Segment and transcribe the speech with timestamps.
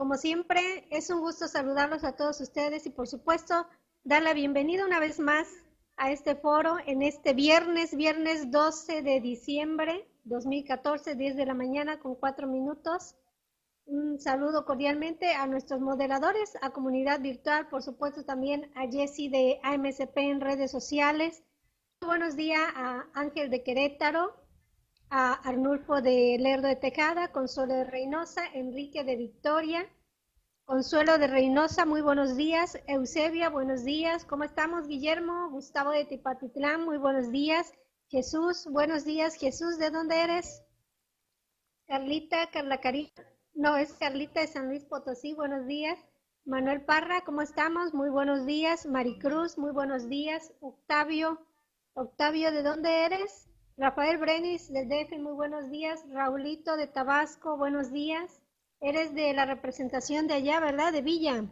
[0.00, 3.66] Como siempre, es un gusto saludarlos a todos ustedes y por supuesto
[4.02, 5.46] dar la bienvenida una vez más
[5.98, 12.00] a este foro en este viernes, viernes 12 de diciembre 2014, 10 de la mañana
[12.00, 13.14] con 4 minutos.
[13.84, 19.60] Un saludo cordialmente a nuestros moderadores, a comunidad virtual, por supuesto también a Jessy de
[19.62, 21.42] AMSP en redes sociales.
[22.00, 24.34] Buenos días a Ángel de Querétaro,
[25.10, 29.84] a Arnulfo de Lerdo de Tejada, Consuelo de Reynosa, Enrique de Victoria,
[30.64, 34.86] Consuelo de Reynosa, muy buenos días, Eusebia, buenos días, ¿cómo estamos?
[34.86, 37.72] Guillermo, Gustavo de Tipatitlán, muy buenos días,
[38.08, 40.62] Jesús, buenos días, Jesús, ¿de dónde eres?
[41.88, 45.98] Carlita, Carla Carita, no, es Carlita de San Luis Potosí, buenos días.
[46.44, 47.92] Manuel Parra, ¿cómo estamos?
[47.92, 48.86] Muy buenos días.
[48.86, 50.54] Maricruz, muy buenos días.
[50.60, 51.38] Octavio,
[51.92, 53.49] Octavio, ¿de dónde eres?
[53.80, 56.04] Rafael Brenis del DF, muy buenos días.
[56.10, 58.42] Raulito de Tabasco, buenos días.
[58.78, 60.92] Eres de la representación de allá, ¿verdad?
[60.92, 61.40] De Villa.
[61.40, 61.48] Un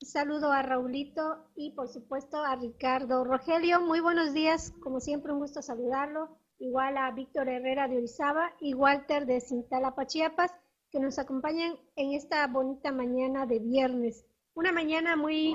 [0.00, 3.24] saludo a Raulito y por supuesto a Ricardo.
[3.24, 4.72] Rogelio, muy buenos días.
[4.80, 6.30] Como siempre, un gusto saludarlo.
[6.58, 10.54] Igual a Víctor Herrera de Orizaba y Walter de Cintalapa, Chiapas,
[10.90, 14.24] que nos acompañan en esta bonita mañana de viernes.
[14.54, 15.54] Una mañana muy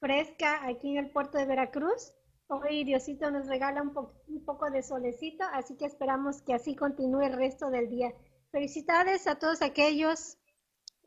[0.00, 2.15] fresca aquí en el puerto de Veracruz
[2.48, 3.92] Hoy Diosito nos regala un,
[4.28, 8.14] un, poco de solecito, así que esperamos que así continúe el resto del día.
[8.52, 10.38] Felicidades a todos aquellos,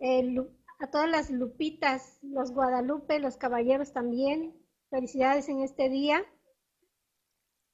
[0.02, 0.36] eh,
[0.80, 4.54] a todas las lupitas, los Guadalupe, los caballeros también.
[4.90, 6.26] Felicidades en este día.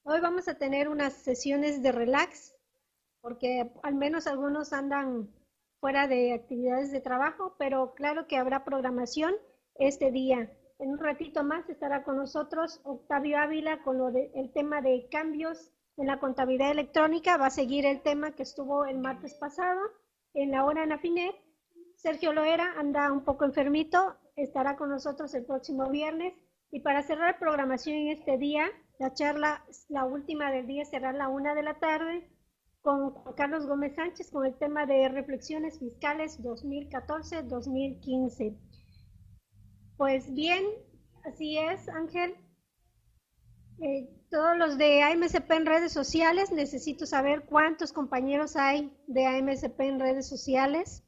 [0.04, 2.56] Hoy vamos a tener unas sesiones de relax,
[3.22, 5.34] porque al menos algunos andan
[5.80, 9.34] fuera de actividades de trabajo, pero claro que habrá programación
[9.74, 10.56] este día.
[10.78, 16.08] En un ratito más estará con nosotros Octavio Ávila con el tema de cambios en
[16.08, 17.38] la contabilidad electrónica.
[17.38, 19.80] Va a seguir el tema que estuvo el martes pasado
[20.34, 21.34] en la hora en Afinet.
[21.96, 26.34] Sergio Loera anda un poco enfermito, estará con nosotros el próximo viernes.
[26.72, 28.66] Y para cerrar programación en este día,
[29.00, 32.30] la charla, la última del día será a la una de la tarde
[32.82, 38.58] con Carlos Gómez Sánchez con el tema de reflexiones fiscales 2014-2015.
[39.98, 40.66] Pues bien,
[41.24, 42.36] así es, Ángel.
[43.82, 49.80] Eh, todos los de AMSP en redes sociales, necesito saber cuántos compañeros hay de AMSP
[49.82, 51.04] en redes sociales.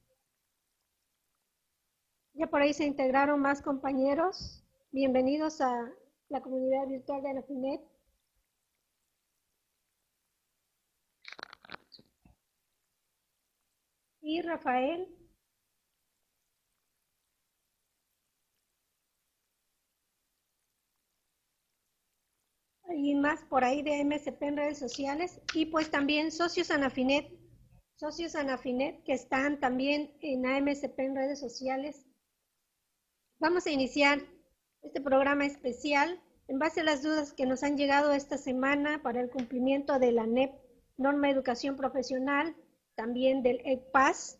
[2.34, 4.64] Ya por ahí se integraron más compañeros.
[4.92, 5.92] Bienvenidos a
[6.30, 7.82] la comunidad virtual de Anafinet.
[14.22, 15.27] Y Rafael.
[22.96, 27.30] Y más por ahí de MSP en redes sociales y pues también socios Anafinet,
[27.96, 32.06] socios Anafinet que están también en AMSP en redes sociales.
[33.40, 34.20] Vamos a iniciar
[34.82, 39.22] este programa especial en base a las dudas que nos han llegado esta semana para
[39.22, 40.54] el cumplimiento de la NEP,
[40.98, 42.56] Norma de Educación Profesional,
[42.96, 44.40] también del EPAS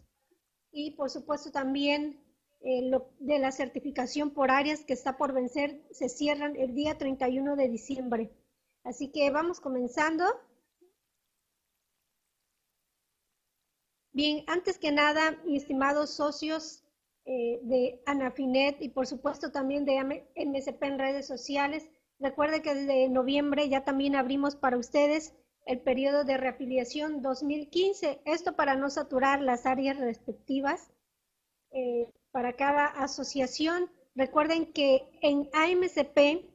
[0.72, 2.24] y por supuesto también
[2.62, 6.98] eh, lo, de la certificación por áreas que está por vencer se cierran el día
[6.98, 8.32] 31 de diciembre.
[8.84, 10.26] Así que vamos comenzando.
[14.12, 16.84] Bien, antes que nada, mis estimados socios
[17.26, 20.02] eh, de Anafinet y por supuesto también de
[20.36, 25.36] MSP en redes sociales, recuerden que desde noviembre ya también abrimos para ustedes
[25.66, 30.90] el periodo de reafiliación 2015, esto para no saturar las áreas respectivas
[31.72, 33.90] eh, para cada asociación.
[34.14, 36.46] Recuerden que en AMCP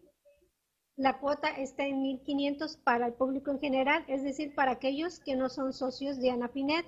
[0.94, 5.34] la cuota está en 1.500 para el público en general, es decir, para aquellos que
[5.34, 6.86] no son socios de Anafinet.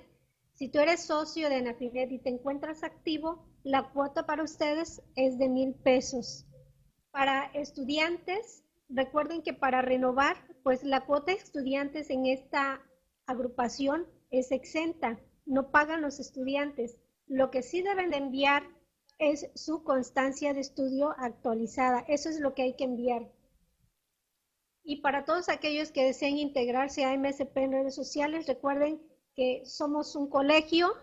[0.53, 5.37] Si tú eres socio de Anafinet y te encuentras activo, la cuota para ustedes es
[5.37, 6.45] de mil pesos.
[7.11, 12.81] Para estudiantes, recuerden que para renovar, pues la cuota de estudiantes en esta
[13.25, 16.95] agrupación es exenta, no pagan los estudiantes.
[17.27, 18.63] Lo que sí deben de enviar
[19.17, 22.05] es su constancia de estudio actualizada.
[22.07, 23.31] Eso es lo que hay que enviar.
[24.83, 29.01] Y para todos aquellos que deseen integrarse a MSP en redes sociales, recuerden
[29.33, 30.93] que somos un colegio,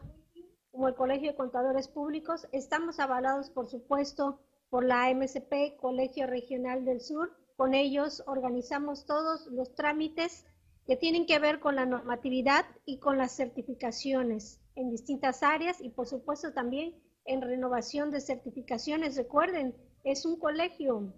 [0.70, 2.46] como el Colegio de Contadores Públicos.
[2.52, 7.36] Estamos avalados, por supuesto, por la MSP, Colegio Regional del Sur.
[7.56, 10.46] Con ellos organizamos todos los trámites
[10.86, 15.90] que tienen que ver con la normatividad y con las certificaciones en distintas áreas y,
[15.90, 16.94] por supuesto, también
[17.24, 19.16] en renovación de certificaciones.
[19.16, 19.74] Recuerden,
[20.04, 21.14] es un colegio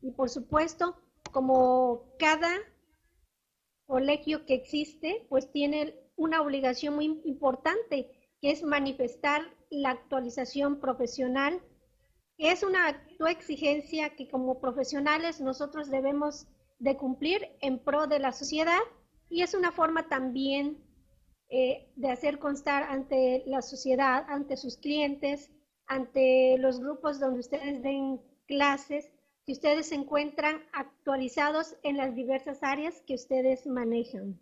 [0.00, 0.96] y, por supuesto,
[1.32, 2.50] como cada
[3.86, 8.10] colegio que existe, pues tiene una obligación muy importante,
[8.40, 11.60] que es manifestar la actualización profesional,
[12.38, 16.46] es una exigencia que como profesionales nosotros debemos
[16.78, 18.80] de cumplir en pro de la sociedad
[19.28, 20.82] y es una forma también
[21.48, 25.50] eh, de hacer constar ante la sociedad, ante sus clientes,
[25.86, 29.10] ante los grupos donde ustedes den clases,
[29.46, 34.40] que ustedes se encuentran actualizados en las diversas áreas que ustedes manejan.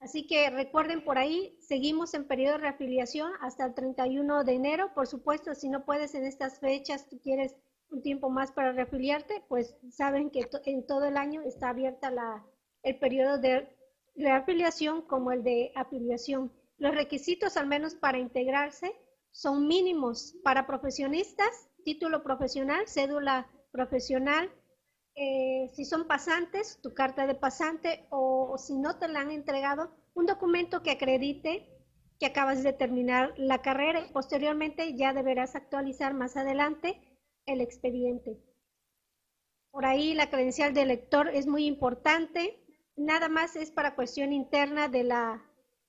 [0.00, 4.94] Así que recuerden por ahí, seguimos en periodo de reafiliación hasta el 31 de enero.
[4.94, 7.54] Por supuesto, si no puedes en estas fechas, tú quieres
[7.90, 12.46] un tiempo más para reafiliarte, pues saben que en todo el año está abierta la,
[12.82, 13.68] el periodo de
[14.14, 16.52] reafiliación como el de afiliación.
[16.78, 18.94] Los requisitos, al menos para integrarse,
[19.30, 24.50] son mínimos para profesionistas, título profesional, cédula profesional,
[25.14, 29.94] eh, si son pasantes, tu carta de pasante o, si no te la han entregado,
[30.14, 31.68] un documento que acredite
[32.18, 37.00] que acabas de terminar la carrera y posteriormente ya deberás actualizar más adelante
[37.46, 38.38] el expediente.
[39.70, 42.59] Por ahí la credencial de lector es muy importante,
[43.00, 45.42] nada más es para cuestión interna de la,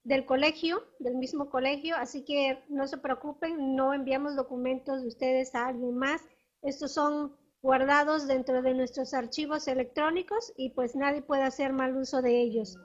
[0.04, 5.54] del colegio, del mismo colegio, así que no se preocupen, no enviamos documentos de ustedes
[5.54, 6.22] a alguien más.
[6.62, 12.22] Estos son guardados dentro de nuestros archivos electrónicos y pues nadie puede hacer mal uso
[12.22, 12.78] de ellos.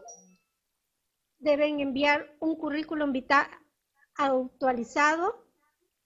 [1.39, 3.47] Deben enviar un currículum vitae
[4.17, 5.47] actualizado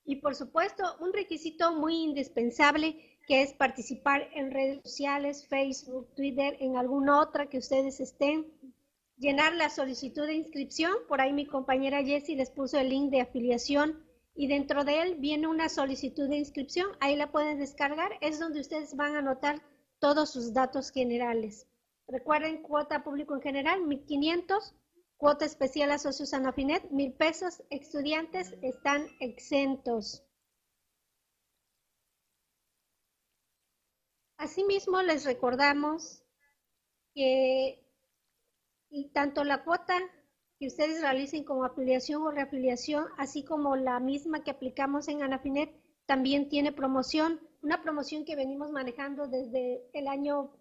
[0.04, 6.56] y por supuesto un requisito muy indispensable que es participar en redes sociales, Facebook, Twitter,
[6.58, 8.44] en alguna otra que ustedes estén.
[9.18, 13.20] Llenar la solicitud de inscripción, por ahí mi compañera Jessie les puso el link de
[13.20, 14.04] afiliación
[14.34, 18.62] y dentro de él viene una solicitud de inscripción, ahí la pueden descargar, es donde
[18.62, 19.62] ustedes van a anotar
[20.00, 21.68] todos sus datos generales.
[22.08, 24.74] Recuerden, cuota público en general, 1.500,
[25.18, 30.24] cuota especial a socios Anafinet, 1.000 pesos, estudiantes están exentos.
[34.40, 36.24] Asimismo, les recordamos
[37.14, 37.86] que
[39.12, 39.98] tanto la cuota
[40.58, 45.70] que ustedes realicen como afiliación o reafiliación, así como la misma que aplicamos en Anafinet,
[46.06, 50.56] también tiene promoción, una promoción que venimos manejando desde el año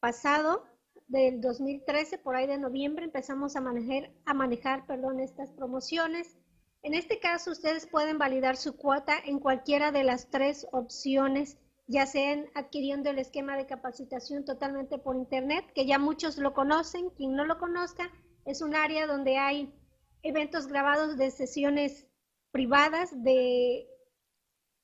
[0.00, 0.64] pasado,
[1.06, 6.38] del 2013, por ahí de noviembre, empezamos a manejar, a manejar perdón, estas promociones.
[6.82, 11.58] En este caso, ustedes pueden validar su cuota en cualquiera de las tres opciones,
[11.90, 17.10] ya sean adquiriendo el esquema de capacitación totalmente por Internet, que ya muchos lo conocen,
[17.10, 18.12] quien no lo conozca,
[18.44, 19.74] es un área donde hay
[20.22, 22.06] eventos grabados de sesiones
[22.52, 23.88] privadas, de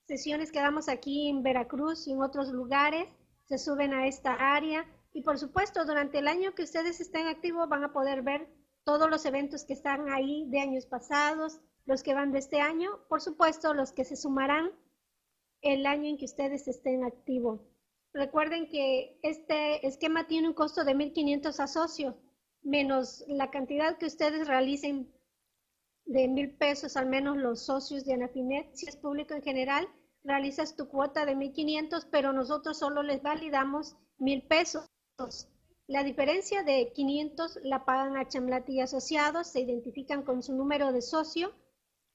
[0.09, 3.07] sesiones que damos aquí en Veracruz y en otros lugares,
[3.45, 4.85] se suben a esta área.
[5.13, 8.49] Y por supuesto, durante el año que ustedes estén activos van a poder ver
[8.83, 12.91] todos los eventos que están ahí de años pasados, los que van de este año,
[13.09, 14.73] por supuesto, los que se sumarán
[15.63, 17.61] el año en que ustedes estén activos.
[18.13, 22.17] Recuerden que este esquema tiene un costo de 1.500 a socio
[22.67, 25.13] menos la cantidad que ustedes realicen
[26.05, 29.89] de mil pesos, al menos los socios de Anafinet, si es público en general,
[30.25, 34.89] realizas tu cuota de 1.500, pero nosotros solo les validamos mil pesos.
[35.87, 40.93] La diferencia de 500 la pagan a Chamlati y asociados, se identifican con su número
[40.93, 41.55] de socio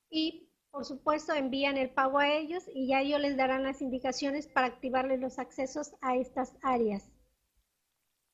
[0.09, 4.47] y por supuesto envían el pago a ellos y ya ellos les darán las indicaciones
[4.47, 7.11] para activarles los accesos a estas áreas.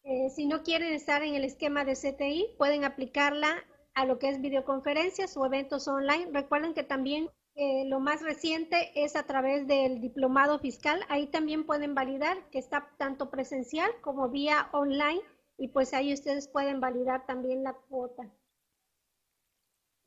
[0.03, 3.57] Eh, si no quieren estar en el esquema de CTI, pueden aplicarla
[3.93, 6.29] a lo que es videoconferencias o eventos online.
[6.31, 11.01] Recuerden que también eh, lo más reciente es a través del diplomado fiscal.
[11.09, 15.21] Ahí también pueden validar que está tanto presencial como vía online
[15.57, 18.31] y pues ahí ustedes pueden validar también la cuota.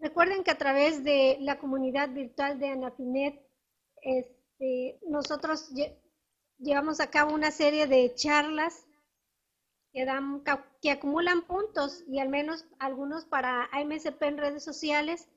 [0.01, 3.39] Recuerden que a través de la comunidad virtual de Anafinet,
[4.01, 5.71] este, nosotros
[6.59, 8.87] llevamos a cabo una serie de charlas
[9.93, 10.43] que, dan,
[10.81, 15.29] que acumulan puntos y al menos algunos para AMSP en redes sociales.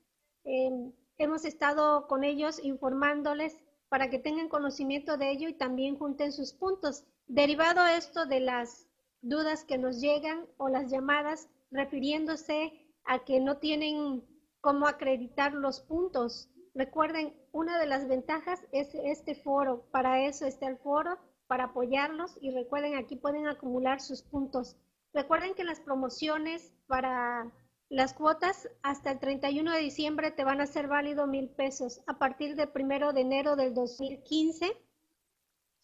[0.44, 3.58] Em, hemos estado con ellos informándoles
[3.90, 7.04] para que tengan conocimiento de ello y también junten sus puntos.
[7.26, 8.88] Derivado esto de las
[9.20, 12.72] dudas que nos llegan o las llamadas refiriéndose
[13.04, 14.24] a que no tienen
[14.64, 16.48] cómo acreditar los puntos.
[16.74, 19.84] Recuerden, una de las ventajas es este foro.
[19.90, 24.78] Para eso está el foro para apoyarlos y recuerden aquí pueden acumular sus puntos.
[25.12, 27.52] Recuerden que las promociones para
[27.90, 32.00] las cuotas hasta el 31 de diciembre te van a ser válido mil pesos.
[32.06, 34.72] A partir del primero de enero del 2015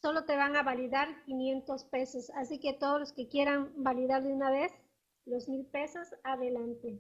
[0.01, 2.31] solo te van a validar 500 pesos.
[2.31, 4.73] Así que todos los que quieran validar de una vez
[5.27, 6.99] los mil pesos, adelante.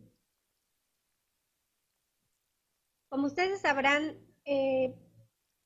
[3.10, 4.94] Como ustedes sabrán, eh,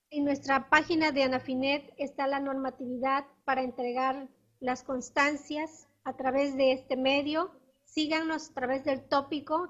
[0.09, 6.73] en nuestra página de Anafinet está la normatividad para entregar las constancias a través de
[6.73, 7.53] este medio.
[7.85, 9.69] Síganos a través del tópico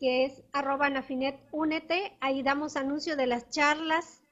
[0.00, 2.18] que es arroba Anafinet Únete.
[2.20, 4.24] Ahí damos anuncio de las charlas,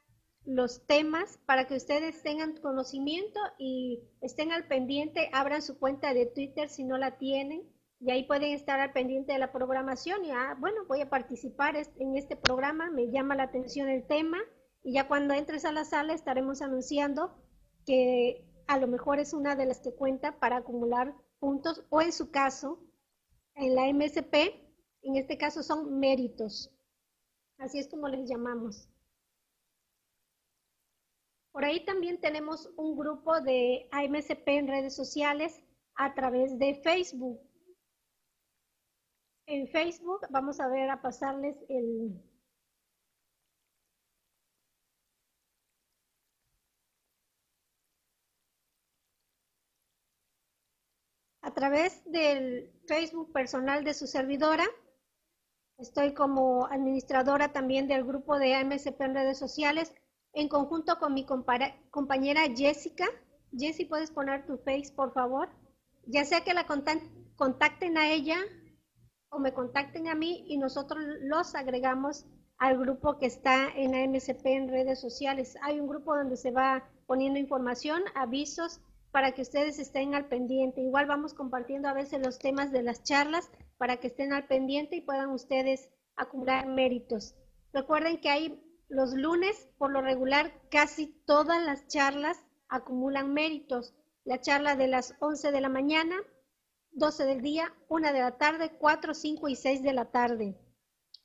[0.44, 5.30] los temas para que ustedes tengan conocimiento y estén al pendiente.
[5.32, 7.70] Abran su cuenta de Twitter si no la tienen
[8.00, 11.76] y ahí pueden estar al pendiente de la programación y, ah, bueno, voy a participar
[11.76, 14.38] en este programa, me llama la atención el tema
[14.82, 17.36] y ya cuando entres a la sala estaremos anunciando
[17.84, 22.12] que a lo mejor es una de las que cuenta para acumular puntos o en
[22.12, 22.80] su caso,
[23.54, 24.34] en la MSP,
[25.02, 26.70] en este caso son méritos.
[27.58, 28.88] Así es como les llamamos.
[31.52, 35.60] Por ahí también tenemos un grupo de AMSP en redes sociales
[35.96, 37.49] a través de Facebook
[39.50, 40.20] en Facebook.
[40.30, 42.22] Vamos a ver, a pasarles el...
[51.42, 54.64] A través del Facebook personal de su servidora,
[55.78, 59.92] estoy como administradora también del grupo de AMSP en redes sociales,
[60.32, 63.06] en conjunto con mi compañera Jessica.
[63.58, 65.48] Jessy, ¿puedes poner tu face, por favor?
[66.06, 68.38] Ya sea que la contacten a ella
[69.30, 72.26] o me contacten a mí y nosotros los agregamos
[72.58, 75.56] al grupo que está en AMSP en redes sociales.
[75.62, 78.80] Hay un grupo donde se va poniendo información, avisos
[79.12, 80.82] para que ustedes estén al pendiente.
[80.82, 84.96] Igual vamos compartiendo a veces los temas de las charlas para que estén al pendiente
[84.96, 87.34] y puedan ustedes acumular méritos.
[87.72, 93.94] Recuerden que hay los lunes, por lo regular, casi todas las charlas acumulan méritos.
[94.24, 96.16] La charla de las 11 de la mañana,
[96.92, 100.58] 12 del día, 1 de la tarde, 4, 5 y 6 de la tarde.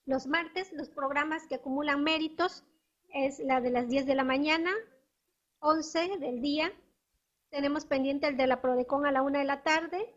[0.05, 2.63] Los martes, los programas que acumulan méritos
[3.09, 4.71] es la de las 10 de la mañana,
[5.59, 6.71] 11 del día.
[7.49, 10.15] Tenemos pendiente el de la Prodecon a la 1 de la tarde,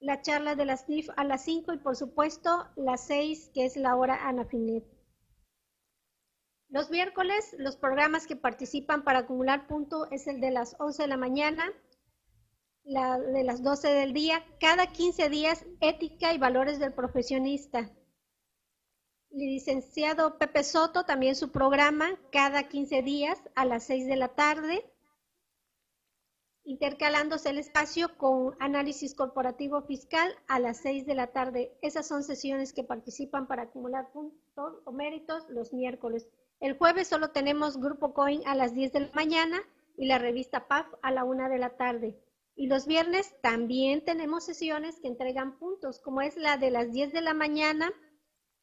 [0.00, 3.76] la charla de las NIF a las 5 y por supuesto las 6 que es
[3.76, 4.84] la hora Anafinet.
[6.68, 11.08] Los miércoles, los programas que participan para acumular punto es el de las 11 de
[11.08, 11.64] la mañana,
[12.84, 17.90] la de las 12 del día, cada 15 días, ética y valores del profesionista.
[19.30, 24.84] Licenciado Pepe Soto, también su programa, cada 15 días a las 6 de la tarde,
[26.64, 31.76] intercalándose el espacio con análisis corporativo fiscal a las 6 de la tarde.
[31.82, 36.28] Esas son sesiones que participan para acumular puntos o méritos los miércoles.
[36.60, 39.60] El jueves solo tenemos Grupo Coin a las 10 de la mañana
[39.96, 42.18] y la revista PAF a la 1 de la tarde.
[42.54, 47.12] Y los viernes también tenemos sesiones que entregan puntos, como es la de las 10
[47.12, 47.92] de la mañana,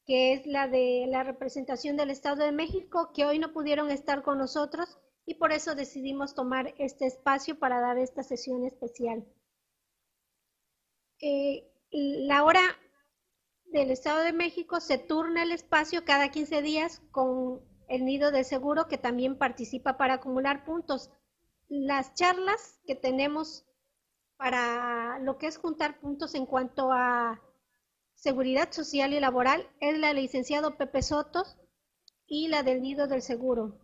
[0.06, 4.24] que es la de la representación del Estado de México, que hoy no pudieron estar
[4.24, 9.26] con nosotros y por eso decidimos tomar este espacio para dar esta sesión especial.
[11.22, 12.62] Eh, la hora
[13.66, 18.44] del Estado de México se turna el espacio cada 15 días con el nido de
[18.44, 21.12] seguro que también participa para acumular puntos.
[21.68, 23.69] Las charlas que tenemos
[24.40, 27.42] para lo que es juntar puntos en cuanto a
[28.16, 31.58] seguridad social y laboral es la licenciado Pepe Sotos
[32.26, 33.78] y la del Nido del Seguro,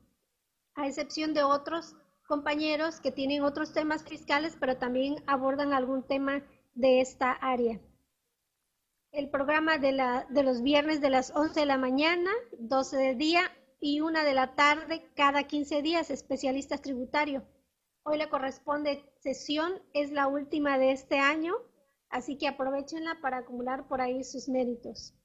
[0.76, 6.42] a excepción de otros compañeros que tienen otros temas fiscales, pero también abordan algún tema
[6.74, 7.82] de esta área.
[9.12, 13.18] El programa de, la, de los viernes de las 11 de la mañana, 12 del
[13.18, 13.42] día
[13.82, 17.44] y 1 de la tarde cada 15 días, especialistas tributarios.
[18.04, 21.56] Hoy le corresponde sesión, es la última de este año,
[22.10, 25.16] así que aprovechenla para acumular por ahí sus méritos.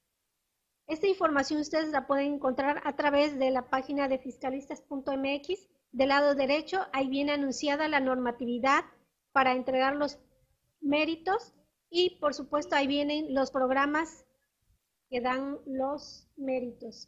[0.87, 5.69] Esta información ustedes la pueden encontrar a través de la página de fiscalistas.mx.
[5.91, 8.85] Del lado derecho, ahí viene anunciada la normatividad
[9.33, 10.17] para entregar los
[10.81, 11.53] méritos
[11.91, 14.25] y por supuesto ahí vienen los programas
[15.11, 17.07] que dan los méritos.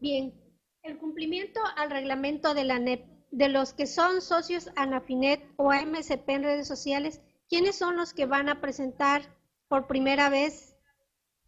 [0.00, 0.34] Bien,
[0.82, 6.28] el cumplimiento al reglamento de la NEP de los que son socios Anafinet o AMSP
[6.28, 9.22] en redes sociales, ¿quiénes son los que van a presentar
[9.68, 10.76] por primera vez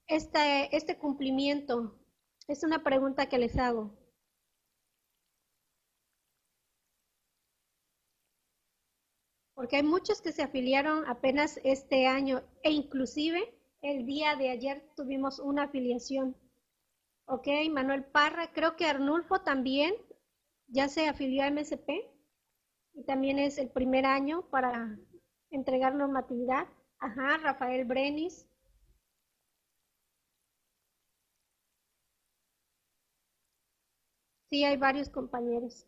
[0.07, 1.99] este, este cumplimiento?
[2.49, 3.97] Es una pregunta que les hago.
[9.55, 14.91] Porque hay muchos que se afiliaron apenas este año e inclusive el día de ayer
[14.97, 16.37] tuvimos una afiliación.
[17.27, 19.95] Ok, Manuel Parra, creo que Arnulfo también
[20.71, 22.11] ya se afilió a MSP
[22.95, 24.99] y también es el primer año para
[25.51, 26.67] entregar normatividad.
[26.99, 28.47] Ajá, Rafael Brenis.
[34.49, 35.87] Sí, hay varios compañeros.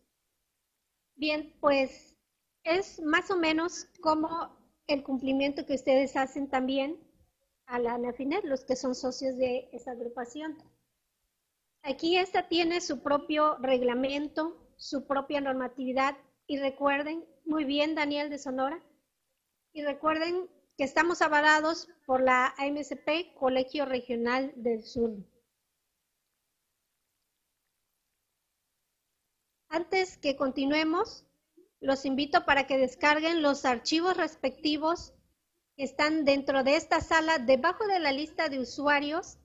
[1.16, 2.16] Bien, pues
[2.64, 6.98] es más o menos como el cumplimiento que ustedes hacen también
[7.66, 10.58] a la ANAFINET, los que son socios de esa agrupación.
[11.82, 16.16] Aquí esta tiene su propio reglamento, su propia normatividad
[16.48, 18.82] y recuerden, muy bien Daniel de Sonora,
[19.72, 25.12] y recuerden que estamos avalados por la AMSP, Colegio Regional del Sur.
[29.68, 31.24] Antes que continuemos,
[31.78, 35.14] los invito para que descarguen los archivos respectivos
[35.76, 37.38] que están dentro de esta sala.
[37.38, 39.38] Debajo de la lista de usuarios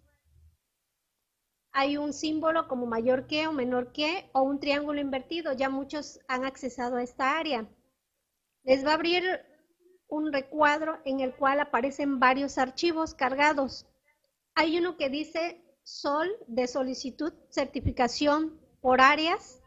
[1.80, 5.54] hay un símbolo como mayor que o menor que o un triángulo invertido.
[5.54, 7.70] Ya muchos han accesado a esta área.
[8.64, 9.24] Les va a abrir
[10.08, 13.86] un recuadro en el cual aparecen varios archivos cargados.
[14.56, 19.62] Hay uno que dice SOL de solicitud certificación por áreas,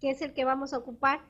[0.00, 1.20] que es el que vamos a ocupar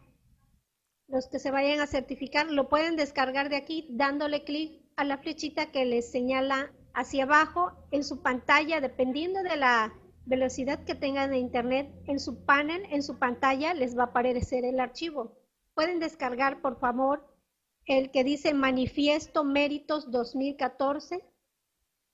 [1.08, 5.16] los que se vayan a certificar lo pueden descargar de aquí dándole clic a la
[5.16, 9.94] flechita que les señala hacia abajo en su pantalla, dependiendo de la
[10.26, 14.64] velocidad que tengan de internet, en su panel, en su pantalla les va a aparecer
[14.64, 15.36] el archivo.
[15.74, 17.26] Pueden descargar, por favor,
[17.86, 21.24] el que dice Manifiesto Méritos 2014.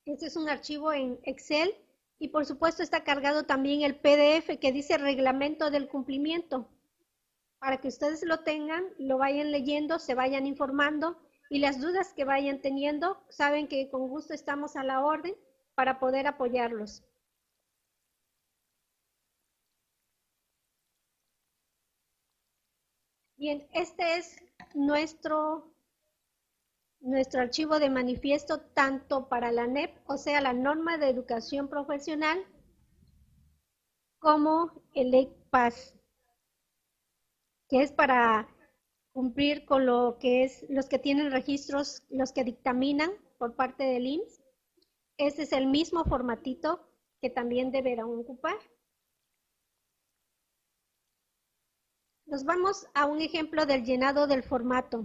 [0.04, 1.74] Este es un archivo en Excel
[2.18, 6.68] y por supuesto está cargado también el PDF que dice Reglamento del Cumplimiento
[7.58, 12.24] para que ustedes lo tengan, lo vayan leyendo, se vayan informando y las dudas que
[12.24, 15.34] vayan teniendo, saben que con gusto estamos a la orden
[15.74, 17.02] para poder apoyarlos.
[23.36, 24.36] Bien, este es
[24.74, 25.74] nuestro,
[27.00, 32.38] nuestro archivo de manifiesto tanto para la NEP, o sea, la norma de educación profesional,
[34.18, 35.96] como el ECPAS
[37.68, 38.48] que es para
[39.12, 44.06] cumplir con lo que es los que tienen registros, los que dictaminan por parte del
[44.06, 44.42] IMSS.
[45.18, 46.88] Ese es el mismo formatito
[47.20, 48.56] que también deberán ocupar.
[52.26, 55.04] Nos vamos a un ejemplo del llenado del formato.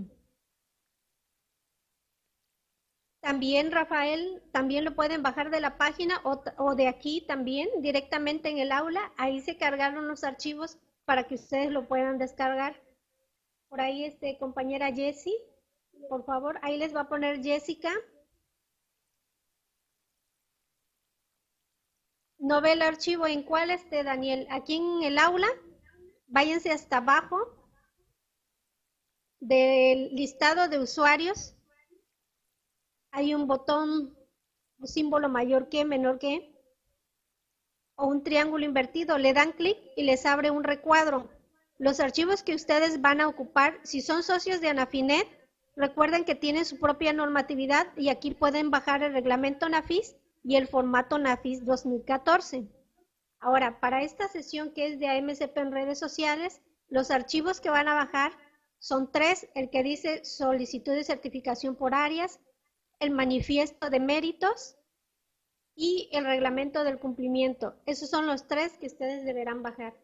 [3.20, 8.58] También, Rafael, también lo pueden bajar de la página o, de aquí también, directamente en
[8.58, 9.12] el aula.
[9.18, 12.82] Ahí se cargaron los archivos para que ustedes lo puedan descargar.
[13.70, 15.38] Por ahí, este, compañera Jessie,
[16.10, 17.92] por favor, ahí les va a poner Jessica.
[22.40, 24.48] No ve el archivo en cuál esté, Daniel.
[24.50, 25.48] Aquí en el aula,
[26.32, 27.38] váyanse hasta abajo
[29.40, 31.56] del listado de usuarios.
[33.12, 34.18] Hay un botón,
[34.80, 36.50] un símbolo mayor que, menor que
[37.96, 41.30] o un triángulo invertido, le dan clic y les abre un recuadro.
[41.78, 45.28] Los archivos que ustedes van a ocupar, si son socios de Anafinet,
[45.76, 50.68] recuerden que tienen su propia normatividad y aquí pueden bajar el reglamento NAFIS y el
[50.68, 52.68] formato NAFIS 2014.
[53.42, 57.88] Ahora, para esta sesión que es de AMCP en redes sociales, los archivos que van
[57.88, 58.32] a bajar
[58.78, 62.40] son tres, el que dice solicitud de certificación por áreas,
[63.00, 64.78] el manifiesto de méritos
[65.76, 67.76] y el reglamento del cumplimiento.
[67.88, 69.96] Esos son los tres que ustedes deberán bajar.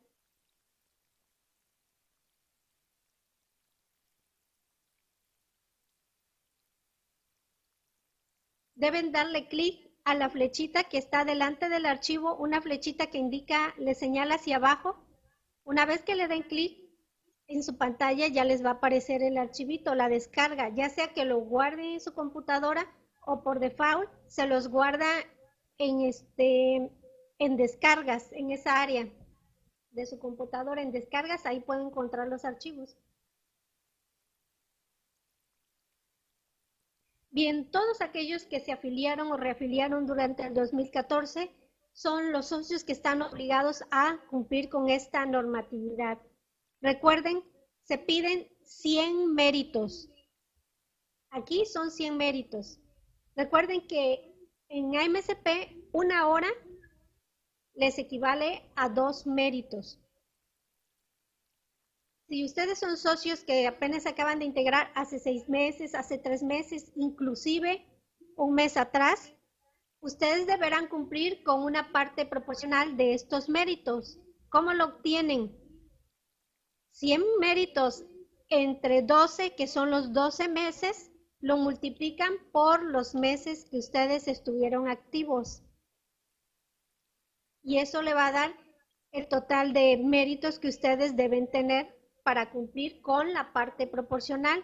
[8.76, 13.76] Deben darle clic a la flechita que está delante del archivo, una flechita que indica,
[13.78, 14.96] le señala hacia abajo.
[15.66, 16.80] Una vez que le den clic
[17.48, 21.26] en su pantalla ya les va a aparecer el archivito, la descarga, ya sea que
[21.26, 22.90] lo guarden en su computadora
[23.26, 25.08] o por default se los guarda
[25.78, 26.90] en, este,
[27.38, 29.10] en descargas, en esa área
[29.92, 32.96] de su computadora, en descargas, ahí pueden encontrar los archivos.
[37.38, 41.52] Bien, todos aquellos que se afiliaron o reafiliaron durante el 2014
[41.94, 46.18] son los socios que están obligados a cumplir con esta normatividad.
[46.82, 47.44] Recuerden,
[47.84, 50.10] se piden 100 méritos.
[51.30, 52.80] Aquí son 100 méritos.
[53.36, 54.34] Recuerden que
[54.70, 56.50] en AMSP, una hora
[57.76, 60.02] les equivale a dos méritos.
[62.28, 66.92] Si ustedes son socios que apenas acaban de integrar hace seis meses, hace tres meses,
[66.98, 67.88] inclusive
[68.36, 69.34] un mes atrás,
[70.02, 74.20] ustedes deberán cumplir con una parte proporcional de estos méritos.
[74.50, 75.58] ¿Cómo lo obtienen?
[76.92, 78.06] 100 méritos
[78.50, 84.90] entre 12, que son los 12 meses, lo multiplican por los meses que ustedes estuvieron
[84.90, 85.64] activos.
[87.64, 88.58] Y eso le va a dar
[89.12, 91.97] el total de méritos que ustedes deben tener
[92.28, 94.62] para cumplir con la parte proporcional.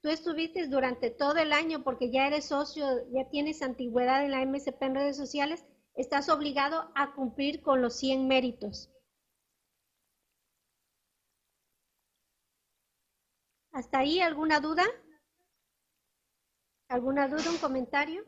[0.00, 4.40] Tú estuviste durante todo el año porque ya eres socio, ya tienes antigüedad en la
[4.40, 5.62] MSP en redes sociales,
[5.94, 8.90] estás obligado a cumplir con los 100 méritos.
[13.72, 14.84] ¿Hasta ahí alguna duda?
[16.88, 18.24] ¿Alguna duda, un comentario?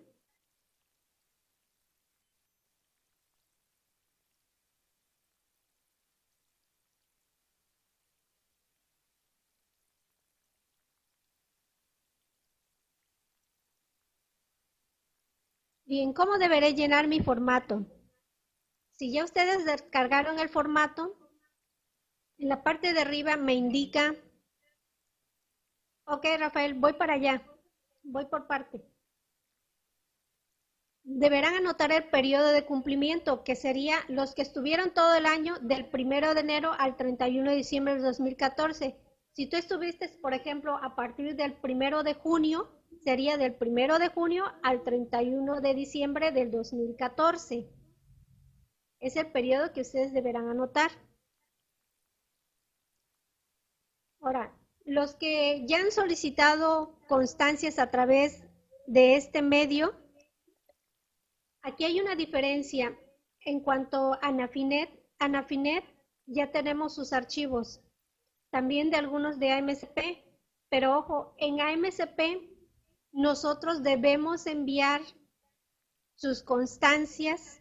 [15.87, 17.85] Bien, ¿cómo deberé llenar mi formato?
[18.93, 21.15] Si ya ustedes descargaron el formato,
[22.39, 24.15] en la parte de arriba me indica,
[26.07, 27.43] ok Rafael, voy para allá,
[28.03, 28.83] voy por parte.
[31.03, 35.91] Deberán anotar el periodo de cumplimiento, que sería los que estuvieron todo el año del
[35.93, 38.97] 1 de enero al 31 de diciembre de 2014.
[39.33, 42.71] Si tú estuviste, por ejemplo, a partir del 1 de junio,
[43.05, 47.69] sería del 1 de junio al 31 de diciembre del 2014.
[48.99, 50.91] Es el periodo que ustedes deberán anotar.
[54.21, 58.43] Ahora, los que ya han solicitado constancias a través
[58.87, 59.95] de este medio,
[61.61, 62.99] aquí hay una diferencia
[63.45, 64.89] en cuanto a Anafinet.
[65.19, 65.85] Anafinet
[66.25, 67.83] ya tenemos sus archivos,
[68.51, 70.25] también de algunos de AMSP,
[70.71, 72.54] pero ojo, en AMSP
[73.15, 75.01] nosotros debemos enviar
[76.17, 77.61] sus constancias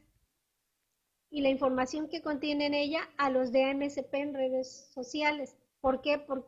[1.29, 5.55] y la información que contiene en ella a los de AMSP en redes sociales.
[5.79, 6.17] ¿Por qué?
[6.17, 6.47] Por,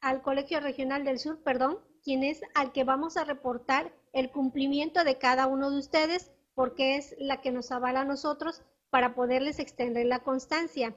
[0.00, 5.04] al Colegio Regional del Sur, perdón, quien es al que vamos a reportar el cumplimiento
[5.04, 9.58] de cada uno de ustedes, porque es la que nos avala a nosotros para poderles
[9.58, 10.94] extender la constancia.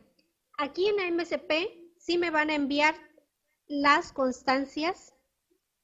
[0.58, 1.52] Aquí en AMSP
[1.98, 2.96] sí me van a enviar
[3.67, 5.13] las constancias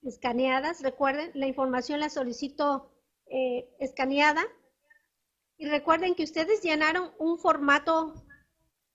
[0.04, 0.82] escaneadas.
[0.82, 2.92] Recuerden, la información la solicito
[3.28, 4.44] eh, escaneada.
[5.58, 8.14] Y recuerden que ustedes llenaron un formato,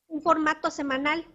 [0.06, 1.26] un formato semanal.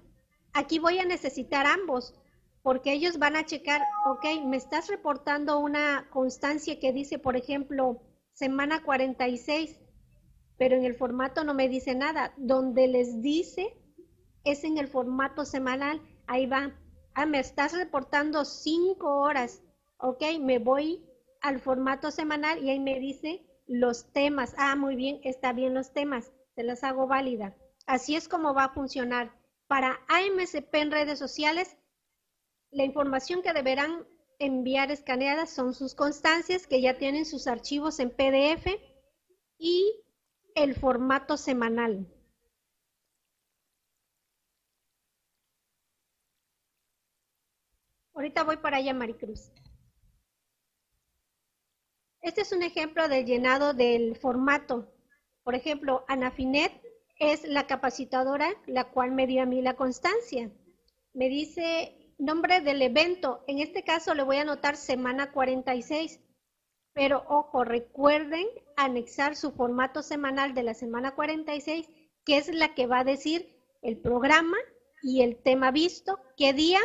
[0.53, 2.15] Aquí voy a necesitar ambos,
[2.63, 8.01] porque ellos van a checar, ok, me estás reportando una constancia que dice, por ejemplo,
[8.33, 9.79] semana 46,
[10.57, 12.33] pero en el formato no me dice nada.
[12.37, 13.77] Donde les dice
[14.43, 16.01] es en el formato semanal.
[16.25, 16.73] Ahí va.
[17.19, 19.63] Ah, me estás reportando cinco horas
[19.97, 21.03] ok, me voy
[21.41, 24.53] al formato semanal y ahí me dice los temas.
[24.55, 27.55] Ah, muy bien, está bien los temas, se las hago válida.
[27.87, 29.33] Así es como va a funcionar.
[29.65, 31.75] Para AMSP en redes sociales,
[32.69, 34.05] la información que deberán
[34.37, 38.79] enviar escaneadas son sus constancias que ya tienen sus archivos en PDF
[39.57, 40.03] y
[40.53, 42.07] el formato semanal.
[48.17, 49.51] Ahorita voy para allá, Maricruz.
[52.19, 54.91] Este es un ejemplo del llenado del formato.
[55.43, 56.71] Por ejemplo, Anafinet
[57.19, 60.49] es la capacitadora la cual me dio a mí la constancia.
[61.13, 63.43] Me dice nombre del evento.
[63.45, 66.19] En este caso le voy a anotar semana 46.
[66.93, 71.87] Pero ojo, recuerden anexar su formato semanal de la semana 46,
[72.25, 74.57] que es la que va a decir el programa
[75.03, 76.79] y el tema visto, qué día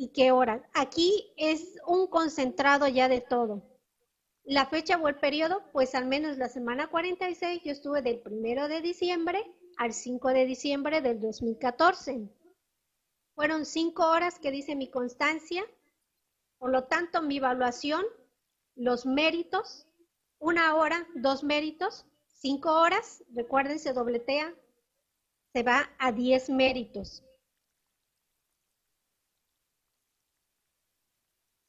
[0.00, 0.66] y qué hora.
[0.72, 3.62] Aquí es un concentrado ya de todo.
[4.44, 8.68] La fecha o el periodo, pues al menos la semana 46 yo estuve del 1
[8.68, 9.44] de diciembre
[9.76, 12.30] al 5 de diciembre del 2014.
[13.34, 15.62] Fueron cinco horas que dice mi constancia,
[16.56, 18.02] por lo tanto mi evaluación,
[18.76, 19.86] los méritos,
[20.38, 24.54] una hora, dos méritos, cinco horas, recuerden, se dobletea,
[25.52, 27.22] se va a 10 méritos.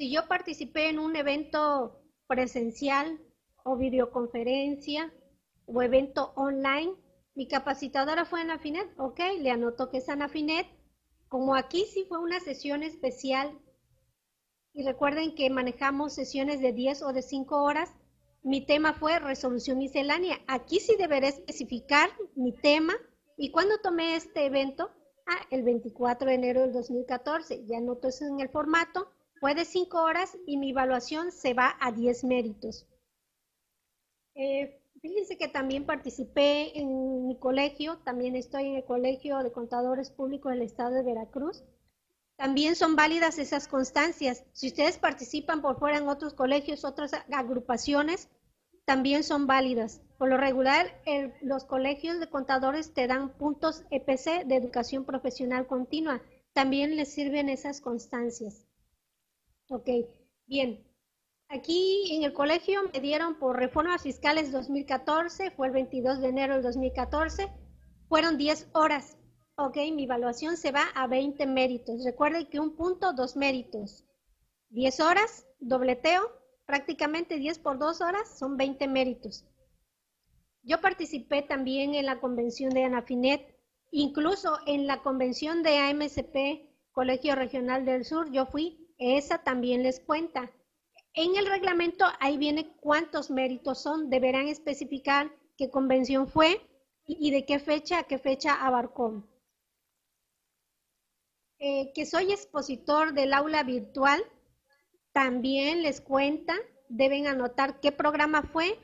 [0.01, 3.19] Si yo participé en un evento presencial
[3.63, 5.13] o videoconferencia
[5.67, 6.95] o evento online.
[7.35, 10.65] Mi capacitadora fue Anafinet, ok, le anoto que es Anafinet.
[11.27, 13.61] Como aquí sí fue una sesión especial
[14.73, 17.93] y recuerden que manejamos sesiones de 10 o de 5 horas,
[18.41, 20.39] mi tema fue resolución miscelánea.
[20.47, 22.95] Aquí sí deberé especificar mi tema
[23.37, 24.89] y cuando tomé este evento,
[25.27, 29.07] ah, el 24 de enero del 2014, ya anoto eso en el formato
[29.41, 32.87] fue de 5 horas y mi evaluación se va a 10 méritos.
[34.35, 40.11] Eh, fíjense que también participé en mi colegio, también estoy en el Colegio de Contadores
[40.11, 41.63] Públicos del Estado de Veracruz.
[42.35, 44.45] También son válidas esas constancias.
[44.53, 48.29] Si ustedes participan por fuera en otros colegios, otras agrupaciones,
[48.85, 50.03] también son válidas.
[50.19, 51.01] Por lo regular,
[51.41, 56.21] los colegios de contadores te dan puntos EPC de educación profesional continua.
[56.53, 58.67] También les sirven esas constancias.
[59.73, 59.87] Ok,
[60.47, 60.85] bien.
[61.47, 66.55] Aquí en el colegio me dieron por reformas fiscales 2014, fue el 22 de enero
[66.55, 67.47] del 2014,
[68.09, 69.17] fueron 10 horas.
[69.55, 72.03] Ok, mi evaluación se va a 20 méritos.
[72.03, 74.03] Recuerden que un punto, dos méritos.
[74.71, 76.21] 10 horas, dobleteo,
[76.65, 79.45] prácticamente 10 por 2 horas son 20 méritos.
[80.63, 83.57] Yo participé también en la convención de Anafinet,
[83.89, 89.99] incluso en la convención de AMCP, Colegio Regional del Sur, yo fui, esa también les
[89.99, 90.51] cuenta.
[91.13, 96.61] En el reglamento ahí viene cuántos méritos son, deberán especificar qué convención fue
[97.05, 99.27] y de qué fecha a qué fecha abarcó.
[101.57, 104.23] Eh, que soy expositor del aula virtual,
[105.11, 106.55] también les cuenta,
[106.89, 108.79] deben anotar qué programa fue,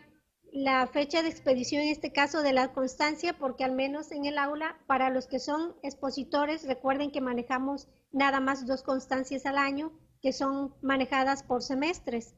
[0.51, 4.37] la fecha de expedición en este caso de la constancia, porque al menos en el
[4.37, 9.91] aula, para los que son expositores, recuerden que manejamos nada más dos constancias al año,
[10.27, 12.35] que son manejadas por semestres.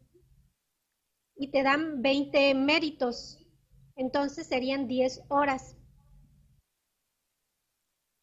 [1.35, 3.43] Y te dan 20 méritos,
[3.95, 5.75] entonces serían 10 horas.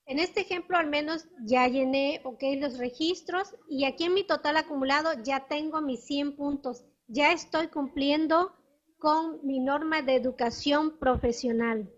[0.06, 4.56] En este ejemplo al menos ya llené ok los registros y aquí en mi total
[4.56, 6.84] acumulado ya tengo mis 100 puntos.
[7.08, 8.54] Ya estoy cumpliendo
[8.98, 11.92] con mi norma de educación profesional.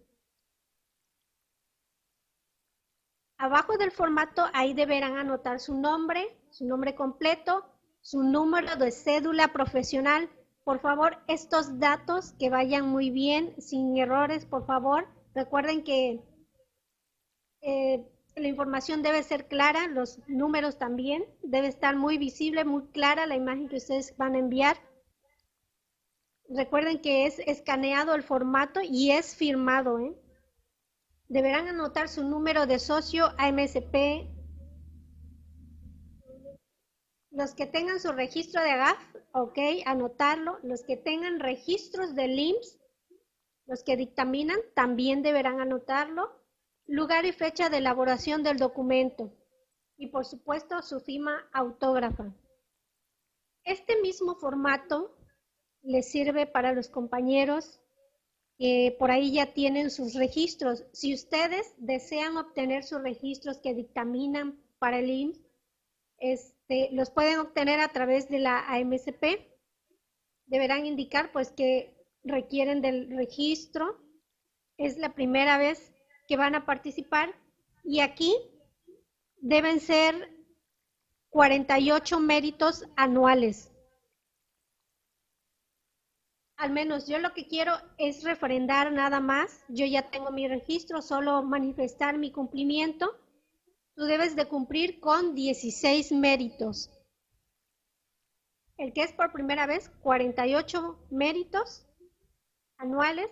[3.36, 6.26] Abajo del formato ahí deberán anotar su nombre,
[6.58, 7.64] su nombre completo,
[8.00, 10.28] su número de cédula profesional.
[10.64, 15.06] Por favor, estos datos que vayan muy bien, sin errores, por favor.
[15.36, 16.20] Recuerden que
[17.60, 23.26] eh, la información debe ser clara, los números también, debe estar muy visible, muy clara
[23.26, 24.78] la imagen que ustedes van a enviar.
[26.48, 30.00] Recuerden que es escaneado el formato y es firmado.
[30.00, 30.12] ¿eh?
[31.28, 34.37] Deberán anotar su número de socio AMSP.
[37.38, 38.98] Los que tengan su registro de AGAF,
[39.30, 40.58] ok, anotarlo.
[40.64, 42.80] Los que tengan registros de LIMS,
[43.66, 46.32] los que dictaminan, también deberán anotarlo
[46.86, 49.32] lugar y fecha de elaboración del documento
[49.96, 52.34] y por supuesto su firma autógrafa.
[53.62, 55.16] Este mismo formato
[55.82, 57.78] les sirve para los compañeros
[58.56, 60.86] que por ahí ya tienen sus registros.
[60.92, 67.80] Si ustedes desean obtener sus registros que dictaminan para el IMSS, este, los pueden obtener
[67.80, 69.46] a través de la AMSP.
[70.46, 73.98] Deberán indicar pues que requieren del registro.
[74.76, 75.92] Es la primera vez
[76.26, 77.34] que van a participar
[77.84, 78.34] y aquí
[79.38, 80.30] deben ser
[81.30, 83.72] 48 méritos anuales.
[86.56, 89.64] Al menos yo lo que quiero es refrendar nada más.
[89.68, 93.16] Yo ya tengo mi registro, solo manifestar mi cumplimiento.
[93.98, 96.88] Tú debes de cumplir con 16 méritos.
[98.76, 101.84] El que es por primera vez, 48 méritos
[102.76, 103.28] anuales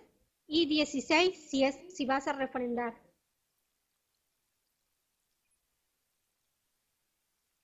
[0.49, 3.01] y 16 si, es, si vas a refrendar.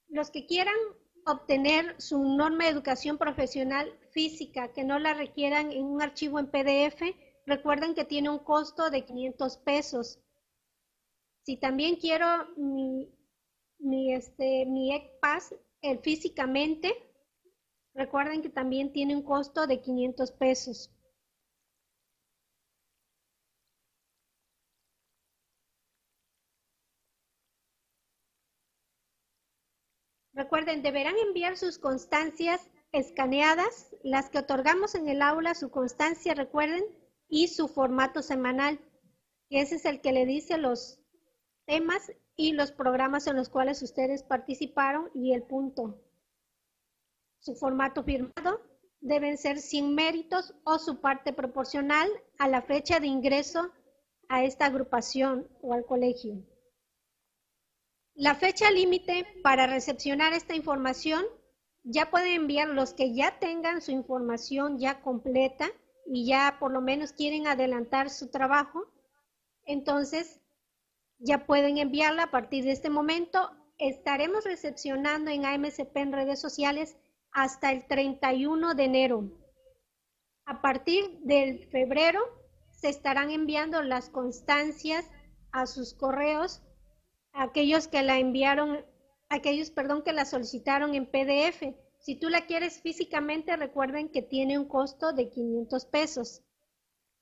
[0.06, 0.76] Los que quieran
[1.26, 6.52] obtener su norma de educación profesional física, que no la requieran en un archivo en
[6.52, 7.02] PDF,
[7.46, 10.21] recuerden que tiene un costo de 500 pesos.
[11.44, 12.26] Si también quiero
[12.56, 13.12] mi,
[13.78, 16.94] mi, este, mi ECPAS el, físicamente,
[17.94, 20.90] recuerden que también tiene un costo de 500 pesos.
[30.34, 36.84] Recuerden, deberán enviar sus constancias escaneadas, las que otorgamos en el aula, su constancia, recuerden,
[37.28, 38.78] y su formato semanal,
[39.50, 41.01] ese es el que le dice los
[41.66, 46.00] temas y los programas en los cuales ustedes participaron y el punto.
[47.40, 48.60] Su formato firmado
[49.00, 53.72] deben ser sin méritos o su parte proporcional a la fecha de ingreso
[54.28, 56.42] a esta agrupación o al colegio.
[58.14, 61.24] La fecha límite para recepcionar esta información
[61.82, 65.70] ya pueden enviar los que ya tengan su información ya completa
[66.06, 68.86] y ya por lo menos quieren adelantar su trabajo.
[69.64, 70.41] Entonces,
[71.22, 73.50] ya pueden enviarla a partir de este momento.
[73.78, 76.96] Estaremos recepcionando en AMCP en redes sociales
[77.30, 79.30] hasta el 31 de enero.
[80.44, 82.20] A partir del febrero
[82.70, 85.08] se estarán enviando las constancias
[85.52, 86.62] a sus correos
[87.32, 88.84] aquellos que la enviaron,
[89.28, 91.74] aquellos, perdón, que la solicitaron en PDF.
[91.98, 96.42] Si tú la quieres físicamente, recuerden que tiene un costo de 500 pesos.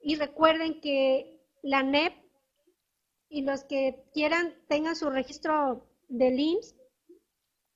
[0.01, 2.15] Y recuerden que la NEP
[3.31, 6.75] y los que quieran tengan su registro de IMSS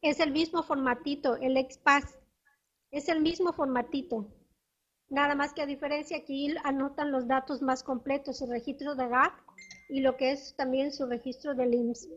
[0.03, 2.19] es el mismo formatito, el XPass.
[2.91, 4.29] Es el mismo formatito.
[5.09, 9.33] Nada más que a diferencia aquí anotan los datos más completos, su registro de GAP
[9.89, 12.09] y lo que es también su registro del IMSS.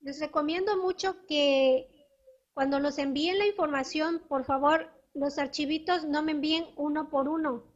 [0.00, 1.88] Les recomiendo mucho que
[2.54, 7.75] cuando nos envíen la información, por favor, los archivitos no me envíen uno por uno.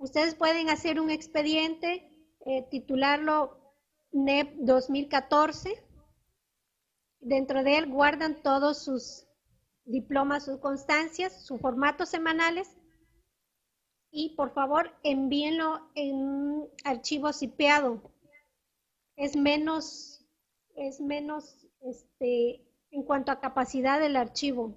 [0.00, 2.10] Ustedes pueden hacer un expediente,
[2.46, 3.74] eh, titularlo
[4.12, 5.84] NEP 2014.
[7.20, 9.26] Dentro de él guardan todos sus
[9.84, 12.78] diplomas, sus constancias, sus formatos semanales
[14.10, 18.00] y por favor envíenlo en archivo cipeado.
[19.16, 20.26] Es menos,
[20.76, 24.74] es menos, este, en cuanto a capacidad del archivo,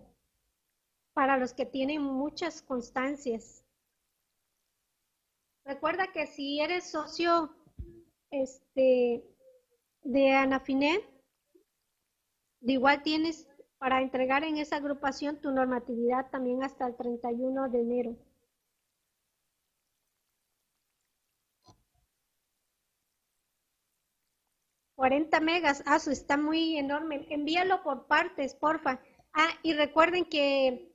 [1.14, 3.63] para los que tienen muchas constancias.
[5.66, 7.56] Recuerda que si eres socio
[8.32, 9.24] este,
[10.04, 11.04] de Anafinet,
[12.60, 13.48] de igual tienes
[13.78, 18.18] para entregar en esa agrupación tu normatividad también hasta el 31 de enero.
[24.96, 25.84] ¿40 megas?
[25.86, 27.26] Ah, está muy enorme.
[27.30, 29.02] Envíalo por partes, porfa.
[29.34, 30.94] Ah, y recuerden que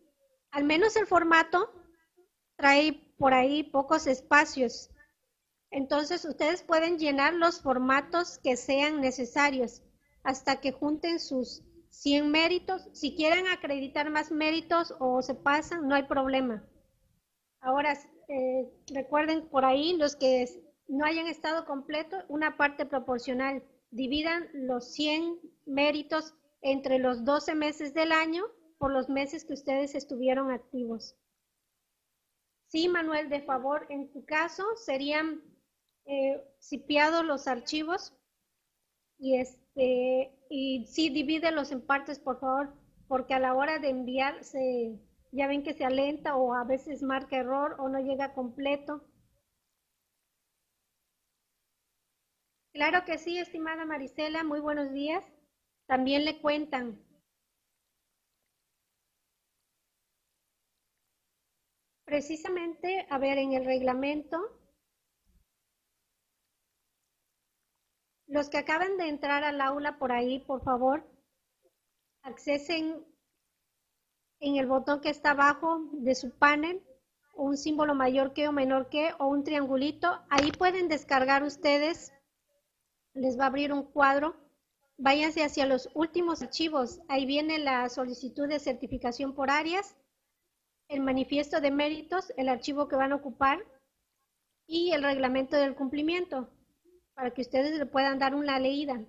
[0.51, 1.71] al menos el formato
[2.57, 4.91] trae por ahí pocos espacios.
[5.71, 9.83] Entonces ustedes pueden llenar los formatos que sean necesarios
[10.23, 12.89] hasta que junten sus 100 méritos.
[12.93, 16.65] Si quieren acreditar más méritos o se pasan, no hay problema.
[17.61, 20.47] Ahora, eh, recuerden por ahí los que
[20.87, 23.63] no hayan estado completos, una parte proporcional.
[23.91, 28.45] Dividan los 100 méritos entre los 12 meses del año
[28.79, 31.17] por los meses que ustedes estuvieron activos.
[32.69, 35.43] Sí, Manuel, de favor, en tu caso serían
[36.05, 36.43] eh,
[37.25, 38.15] los archivos
[39.19, 42.73] y este y sí divídelos en partes por favor
[43.09, 44.99] porque a la hora de enviar se
[45.33, 49.03] ya ven que se alenta o a veces marca error o no llega completo.
[52.73, 55.25] Claro que sí estimada Marisela muy buenos días.
[55.87, 56.99] También le cuentan
[62.09, 64.38] precisamente a ver en el reglamento
[68.27, 71.03] Los que acaban de entrar al aula por ahí, por favor,
[72.23, 73.03] accesen
[74.40, 76.83] en el botón que está abajo de su panel,
[77.35, 80.21] un símbolo mayor que o menor que o un triangulito.
[80.29, 82.12] Ahí pueden descargar ustedes,
[83.14, 84.37] les va a abrir un cuadro.
[84.99, 87.01] Váyanse hacia los últimos archivos.
[87.09, 89.97] Ahí viene la solicitud de certificación por áreas,
[90.88, 93.59] el manifiesto de méritos, el archivo que van a ocupar
[94.66, 96.48] y el reglamento del cumplimiento
[97.14, 99.05] para que ustedes le puedan dar una leída.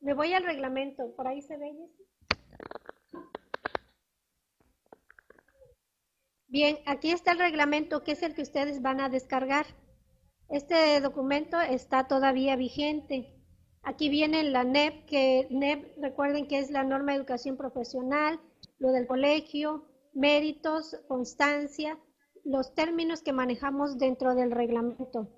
[0.00, 1.72] Me voy al reglamento, por ahí se ve.
[6.46, 9.66] Bien, aquí está el reglamento que es el que ustedes van a descargar.
[10.48, 13.37] Este documento está todavía vigente.
[13.82, 18.40] Aquí viene la NEP, que NEP recuerden que es la norma de educación profesional,
[18.78, 21.98] lo del colegio, méritos, constancia,
[22.44, 25.28] los términos que manejamos dentro del reglamento.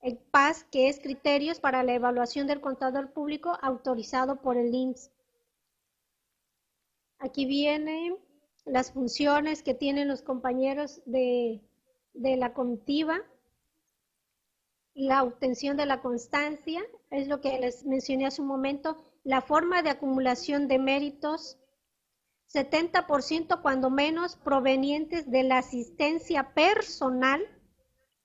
[0.00, 5.10] El PAS, que es criterios para la evaluación del contador público autorizado por el IMSS.
[7.18, 8.16] Aquí vienen
[8.64, 11.62] las funciones que tienen los compañeros de,
[12.12, 13.20] de la comitiva,
[14.94, 19.82] la obtención de la constancia, es lo que les mencioné hace un momento, la forma
[19.82, 21.58] de acumulación de méritos,
[22.52, 27.42] 70% cuando menos provenientes de la asistencia personal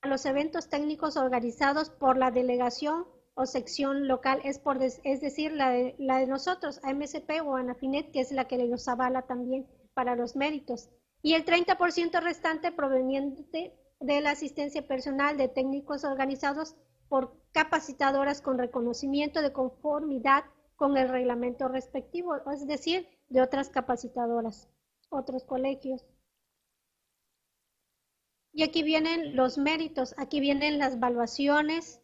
[0.00, 5.52] a los eventos técnicos organizados por la delegación o sección local, es, por es decir,
[5.52, 9.66] la de, la de nosotros, AMCP o ANAFINET, que es la que nos avala también
[9.94, 10.90] para los méritos.
[11.22, 16.74] Y el 30% restante proveniente de la asistencia personal de técnicos organizados
[17.12, 20.44] por capacitadoras con reconocimiento de conformidad
[20.76, 24.70] con el reglamento respectivo, es decir, de otras capacitadoras,
[25.10, 26.06] otros colegios.
[28.54, 32.00] Y aquí vienen los méritos, aquí vienen las evaluaciones,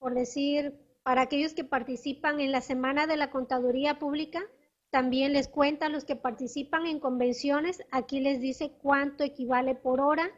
[0.00, 4.42] por decir, para aquellos que participan en la Semana de la Contaduría Pública,
[4.90, 10.32] también les cuenta los que participan en convenciones, aquí les dice cuánto equivale por hora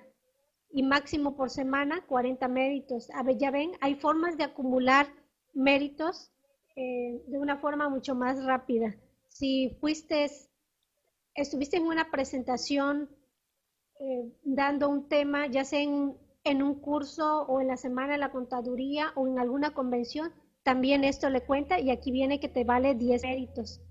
[0.72, 3.10] y máximo por semana 40 méritos.
[3.10, 5.06] A ver, ya ven, hay formas de acumular
[5.52, 6.32] méritos
[6.76, 8.96] eh, de una forma mucho más rápida.
[9.28, 10.30] Si fuiste,
[11.34, 13.10] estuviste en una presentación
[14.00, 18.18] eh, dando un tema, ya sea en, en un curso o en la semana de
[18.18, 22.64] la contaduría o en alguna convención, también esto le cuenta y aquí viene que te
[22.64, 23.82] vale 10 méritos.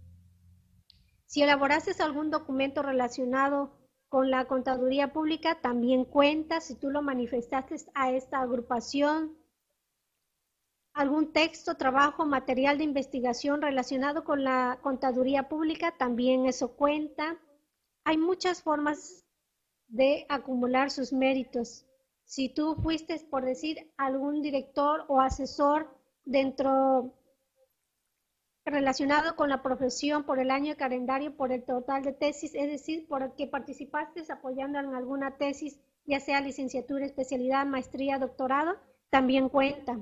[1.26, 3.81] Si elaboraste algún documento relacionado
[4.12, 9.38] con la contaduría pública, también cuenta si tú lo manifestaste a esta agrupación.
[10.94, 17.38] Algún texto, trabajo, material de investigación relacionado con la contaduría pública, también eso cuenta.
[18.04, 19.24] Hay muchas formas
[19.88, 21.86] de acumular sus méritos.
[22.26, 25.88] Si tú fuiste, por decir, algún director o asesor
[26.26, 27.14] dentro
[28.66, 32.70] relacionado con la profesión por el año de calendario, por el total de tesis, es
[32.70, 38.78] decir, por que participaste apoyando en alguna tesis, ya sea licenciatura, especialidad, maestría, doctorado,
[39.10, 40.00] también cuenta.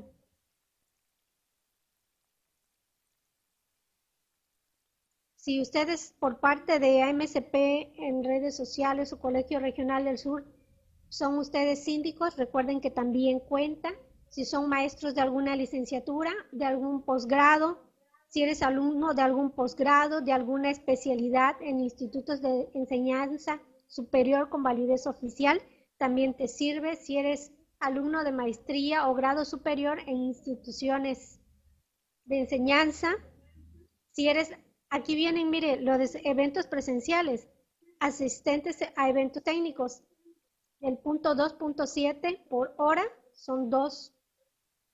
[5.36, 7.56] Si ustedes por parte de AMCP
[7.98, 10.46] en redes sociales o Colegio Regional del Sur
[11.08, 13.90] son ustedes síndicos, recuerden que también cuenta.
[14.30, 17.89] Si son maestros de alguna licenciatura, de algún posgrado,
[18.30, 24.62] si eres alumno de algún posgrado, de alguna especialidad en institutos de enseñanza superior con
[24.62, 25.60] validez oficial,
[25.98, 31.42] también te sirve si eres alumno de maestría o grado superior en instituciones
[32.26, 33.16] de enseñanza.
[34.12, 34.52] Si eres,
[34.92, 37.48] aquí vienen, mire, los eventos presenciales,
[38.00, 40.04] asistentes a eventos técnicos.
[40.82, 43.04] El punto 2.7 por hora
[43.34, 44.14] son dos,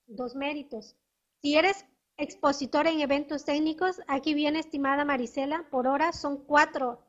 [0.07, 0.95] dos méritos.
[1.41, 1.85] Si eres
[2.17, 4.01] expositor en eventos técnicos.
[4.07, 7.05] Aquí viene, estimada Marisela, por hora son cuatro.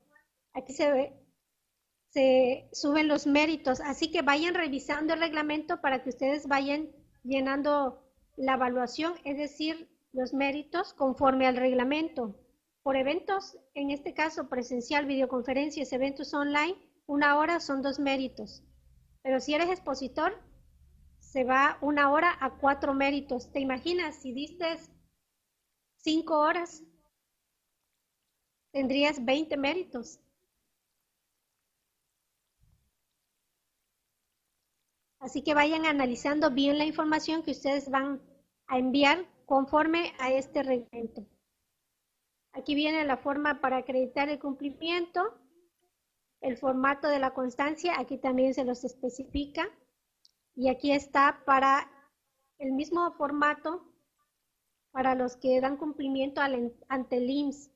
[0.53, 1.27] Aquí se ve,
[2.09, 3.81] se suben los méritos.
[3.81, 6.91] Así que vayan revisando el reglamento para que ustedes vayan
[7.23, 8.03] llenando
[8.37, 12.41] la evaluación, es decir, los méritos conforme al reglamento.
[12.83, 16.77] Por eventos, en este caso presencial, videoconferencias, eventos online,
[17.07, 18.63] una hora son dos méritos.
[19.23, 20.41] Pero si eres expositor,
[21.19, 23.53] se va una hora a cuatro méritos.
[23.53, 24.79] ¿Te imaginas si diste
[26.07, 26.85] cinco horas,
[28.71, 30.21] tendrías 20 méritos.
[35.19, 38.23] Así que vayan analizando bien la información que ustedes van
[38.69, 41.27] a enviar conforme a este reglamento.
[42.53, 45.21] Aquí viene la forma para acreditar el cumplimiento,
[46.41, 49.69] el formato de la constancia, aquí también se los especifica.
[50.55, 51.91] Y aquí está para
[52.59, 53.96] el mismo formato
[54.97, 57.71] para los que dan cumplimiento ante el IMSS.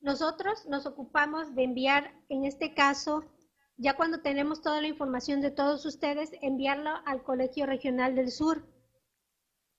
[0.00, 3.24] Nosotros nos ocupamos de enviar, en este caso,
[3.78, 8.64] ya cuando tenemos toda la información de todos ustedes, enviarlo al Colegio Regional del Sur,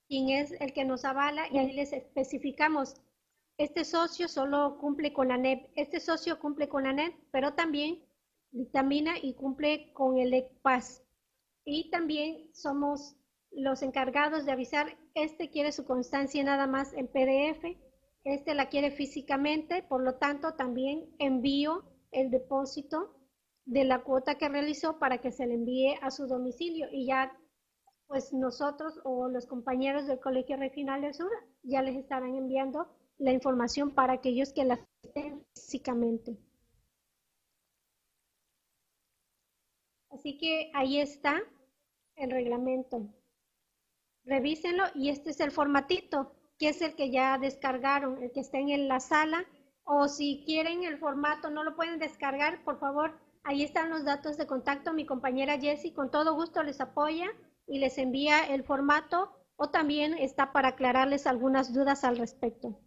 [0.09, 2.95] quien es el que nos avala y ahí les especificamos,
[3.57, 8.03] este socio solo cumple con la NEP, este socio cumple con la NEP, pero también
[8.51, 11.03] y cumple con el ECPAS.
[11.65, 13.15] Y también somos
[13.51, 17.77] los encargados de avisar, este quiere su constancia nada más en PDF,
[18.23, 23.15] este la quiere físicamente, por lo tanto también envío el depósito
[23.65, 27.37] de la cuota que realizó para que se le envíe a su domicilio y ya
[28.07, 31.29] pues nosotros o los compañeros del Colegio Regional del Sur
[31.61, 32.87] ya les estarán enviando
[33.19, 34.79] la información para aquellos que la
[35.13, 36.48] tengan físicamente.
[40.19, 41.41] Así que ahí está
[42.17, 43.07] el reglamento.
[44.25, 48.57] Revísenlo y este es el formatito, que es el que ya descargaron, el que está
[48.57, 49.45] en la sala.
[49.85, 54.35] O si quieren el formato, no lo pueden descargar, por favor, ahí están los datos
[54.35, 54.91] de contacto.
[54.91, 57.27] Mi compañera Jessie con todo gusto les apoya
[57.65, 62.77] y les envía el formato o también está para aclararles algunas dudas al respecto.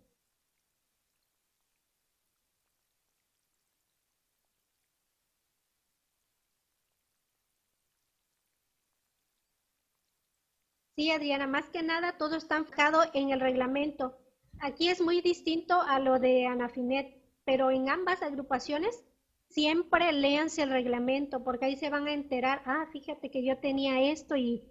[11.02, 14.16] Sí, Adriana, más que nada todo está enfocado en el reglamento.
[14.60, 19.02] Aquí es muy distinto a lo de Anafinet, pero en ambas agrupaciones
[19.48, 24.12] siempre léanse el reglamento porque ahí se van a enterar, ah, fíjate que yo tenía
[24.12, 24.62] esto y,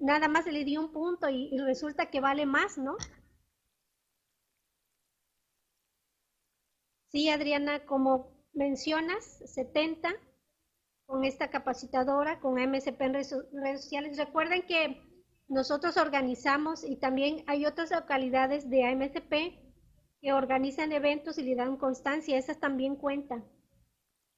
[0.00, 2.96] nada más le di un punto y, y resulta que vale más, ¿no?
[7.12, 10.10] Sí, Adriana, como mencionas, 70
[11.06, 14.18] con esta capacitadora, con MSP en redes sociales.
[14.18, 15.07] Recuerden que
[15.48, 19.58] nosotros organizamos y también hay otras localidades de AMSP
[20.20, 23.44] que organizan eventos y le dan constancia, esas también cuentan.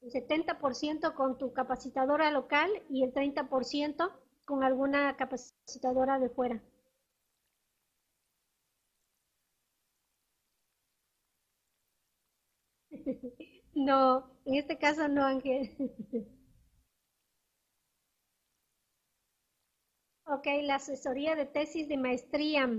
[0.01, 4.11] El 70% con tu capacitadora local y el 30%
[4.45, 6.61] con alguna capacitadora de fuera.
[13.73, 15.71] No, en este caso no, Ángel.
[20.33, 22.69] Ok, la asesoría de tesis de maestría.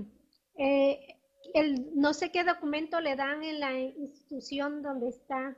[0.57, 1.19] Eh,
[1.53, 5.55] el, no sé qué documento le dan en la institución donde está.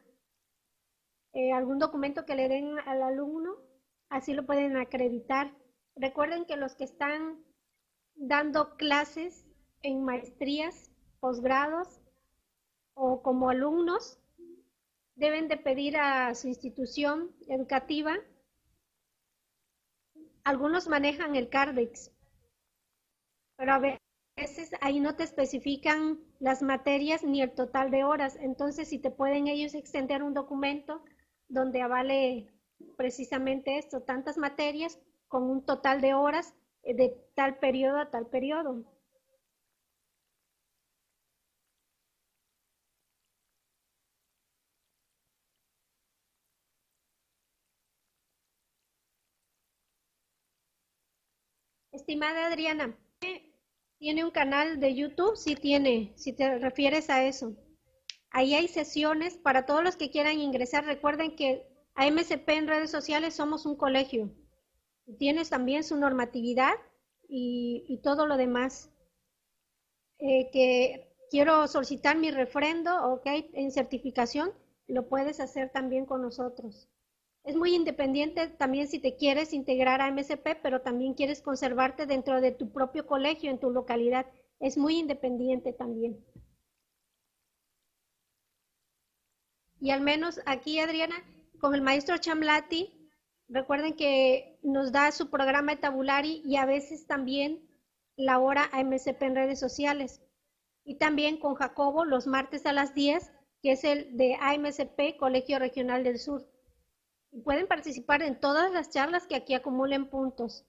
[1.31, 3.55] Eh, algún documento que le den al alumno,
[4.09, 5.55] así lo pueden acreditar.
[5.95, 7.45] Recuerden que los que están
[8.15, 9.45] dando clases
[9.81, 10.91] en maestrías,
[11.21, 12.01] posgrados
[12.93, 14.19] o como alumnos,
[15.15, 18.17] deben de pedir a su institución educativa.
[20.45, 22.11] Algunos manejan el CARDEX,
[23.57, 23.79] pero a
[24.37, 28.37] veces ahí no te especifican las materias ni el total de horas.
[28.39, 31.03] Entonces, si te pueden ellos extender un documento
[31.47, 32.53] donde avale
[32.95, 38.83] precisamente esto, tantas materias con un total de horas de tal periodo a tal periodo.
[52.07, 52.95] Estimada Adriana,
[53.97, 55.35] ¿tiene un canal de YouTube?
[55.35, 57.55] Sí tiene, si te refieres a eso.
[58.29, 60.85] Ahí hay sesiones para todos los que quieran ingresar.
[60.85, 64.29] Recuerden que a MSP en redes sociales somos un colegio.
[65.17, 66.75] Tienes también su normatividad
[67.27, 68.91] y, todo lo demás.
[70.19, 74.51] Eh, que quiero solicitar mi refrendo, ok, en certificación,
[74.85, 76.87] lo puedes hacer también con nosotros.
[77.45, 82.41] Es muy independiente también si te quieres integrar a MSP, pero también quieres conservarte dentro
[82.41, 84.25] de tu propio colegio, en tu localidad.
[84.59, 86.25] Es muy independiente también.
[89.79, 91.15] Y al menos aquí, Adriana,
[91.59, 92.91] con el maestro Chamlati,
[93.47, 97.69] recuerden que nos da su programa de tabulari y a veces también
[98.15, 100.19] la hora a MSP en redes sociales.
[100.83, 103.31] Y también con Jacobo los martes a las 10,
[103.61, 106.54] que es el de AMSP, Colegio Regional del Sur
[107.43, 110.65] pueden participar en todas las charlas que aquí acumulen puntos.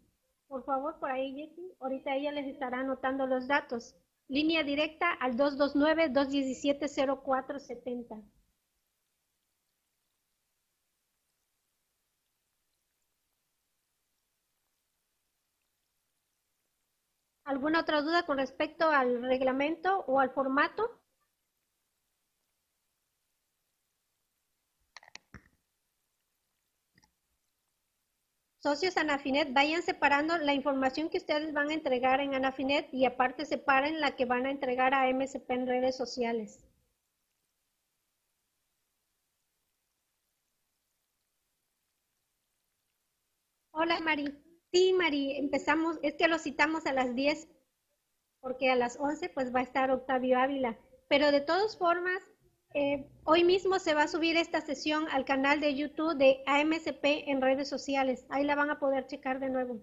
[0.51, 1.77] Por favor, por ahí, Jessy.
[1.79, 3.95] Ahorita ella les estará anotando los datos.
[4.27, 8.21] Línea directa al 229-217-0470.
[17.45, 21.00] ¿Alguna otra duda con respecto al reglamento o al formato?
[28.63, 33.47] Socios Anafinet, vayan separando la información que ustedes van a entregar en Anafinet y aparte
[33.47, 36.63] separen la que van a entregar a MSP en redes sociales.
[43.73, 44.27] Hola Mari.
[44.73, 47.49] Sí, Mari, empezamos, es que lo citamos a las 10
[48.41, 50.79] porque a las 11 pues va a estar Octavio Ávila.
[51.09, 52.23] Pero de todas formas,
[52.73, 57.05] eh, hoy mismo se va a subir esta sesión al canal de YouTube de AMSP
[57.27, 58.27] en redes sociales.
[58.29, 59.81] Ahí la van a poder checar de nuevo.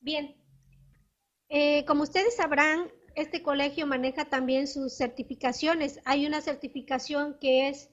[0.00, 0.34] Bien,
[1.50, 6.00] eh, como ustedes sabrán, este colegio maneja también sus certificaciones.
[6.04, 7.90] Hay una certificación que es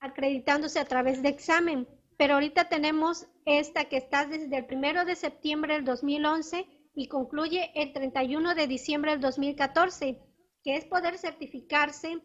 [0.00, 5.16] acreditándose a través de examen, pero ahorita tenemos esta que está desde el primero de
[5.16, 10.18] septiembre del 2011 y concluye el 31 de diciembre del 2014,
[10.62, 12.22] que es poder certificarse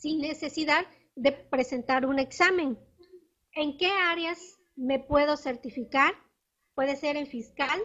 [0.00, 2.78] sin necesidad de presentar un examen.
[3.52, 6.14] ¿En qué áreas me puedo certificar?
[6.74, 7.78] Puede ser en fiscal,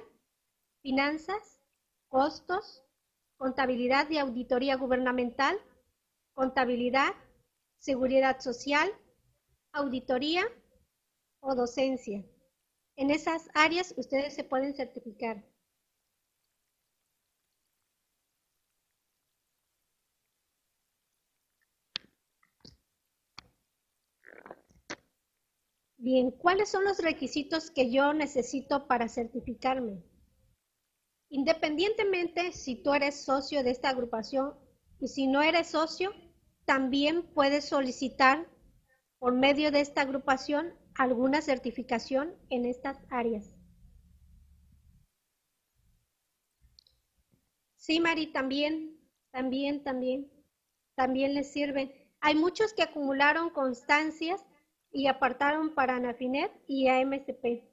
[0.82, 1.60] finanzas,
[2.08, 2.86] costos,
[3.36, 5.58] contabilidad y auditoría gubernamental,
[6.34, 7.12] contabilidad,
[7.76, 8.90] seguridad social,
[9.74, 10.46] auditoría
[11.42, 12.24] o docencia.
[12.96, 15.44] En esas áreas ustedes se pueden certificar.
[26.06, 30.04] Bien, ¿cuáles son los requisitos que yo necesito para certificarme?
[31.30, 34.54] Independientemente si tú eres socio de esta agrupación
[35.00, 36.12] y si no eres socio,
[36.64, 38.48] también puedes solicitar
[39.18, 43.56] por medio de esta agrupación alguna certificación en estas áreas.
[47.78, 48.96] Sí, Mari, también,
[49.32, 50.32] también, también,
[50.94, 52.12] también les sirve.
[52.20, 54.46] Hay muchos que acumularon constancias
[54.96, 57.66] y apartaron para Anafinet y AMSP,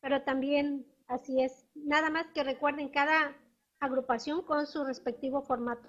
[0.00, 1.66] pero también así es.
[1.74, 3.34] Nada más que recuerden cada
[3.80, 5.88] agrupación con su respectivo formato.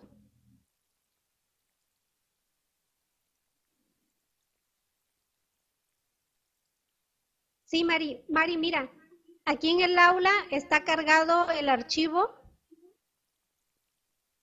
[7.66, 8.90] Sí, Mari, Mari, mira,
[9.44, 12.34] aquí en el aula está cargado el archivo.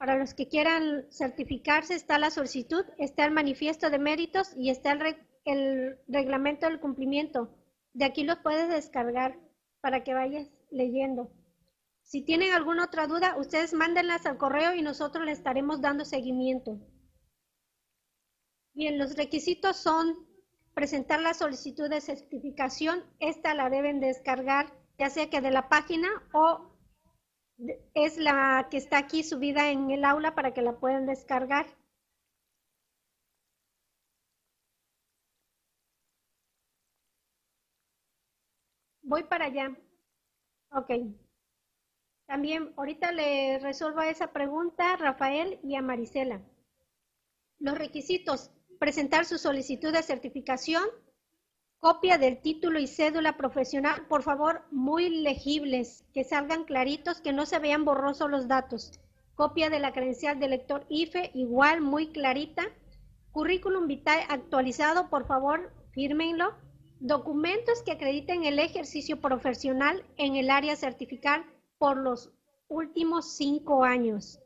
[0.02, 4.98] Para los que quieran certificarse está la solicitud, está el manifiesto de méritos y está
[5.44, 7.56] el, reglamento del cumplimiento.
[7.92, 9.38] De aquí los puedes descargar
[9.80, 11.30] para que vayas leyendo.
[12.02, 16.80] Si tienen alguna otra duda, ustedes mándenlas al correo y nosotros le estaremos dando seguimiento.
[18.74, 20.16] Bien, los requisitos son
[20.74, 24.66] presentar la solicitud de certificación, esta la deben descargar
[24.98, 26.71] ya sea que de la página o
[27.94, 31.66] es la que está aquí subida en el aula para que la puedan descargar.
[39.02, 39.76] Voy para allá.
[40.70, 40.90] Ok.
[42.26, 46.40] También ahorita le resuelvo esa pregunta a Rafael y a Marisela.
[47.58, 50.82] Los requisitos presentar su solicitud de certificación,
[51.82, 57.44] copia del título y cédula profesional, por favor, muy legibles, que salgan claritos, que no
[57.44, 59.00] se vean borrosos los datos.
[59.34, 62.62] Copia de la credencial de lector IFE, igual, muy clarita.
[63.32, 66.54] Currículum vitae actualizado, por favor, fírmenlo.
[67.00, 71.44] Documentos que acrediten el ejercicio profesional en el área certifical
[71.78, 72.32] por los
[72.68, 74.38] últimos cinco años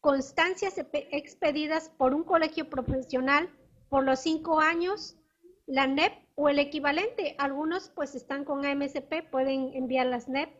[0.00, 3.48] constancias expedidas por un colegio profesional
[3.88, 5.16] por los cinco años,
[5.64, 7.34] la NEP o el equivalente.
[7.38, 10.50] Algunos pues están con AMSP, pueden enviar las NEP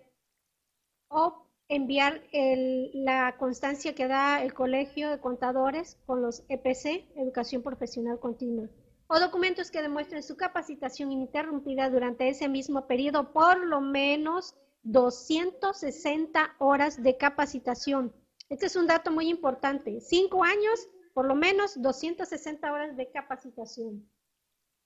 [1.09, 8.20] o enviar la constancia que da el colegio de contadores con los EPC, Educación Profesional
[8.20, 8.68] Continua,
[9.07, 16.57] o documentos que demuestren su capacitación ininterrumpida durante ese mismo periodo, por lo menos 260
[16.59, 18.12] horas de capacitación
[18.49, 20.01] este es un dato muy importante.
[20.01, 24.09] Cinco años, por lo menos 260 horas de capacitación.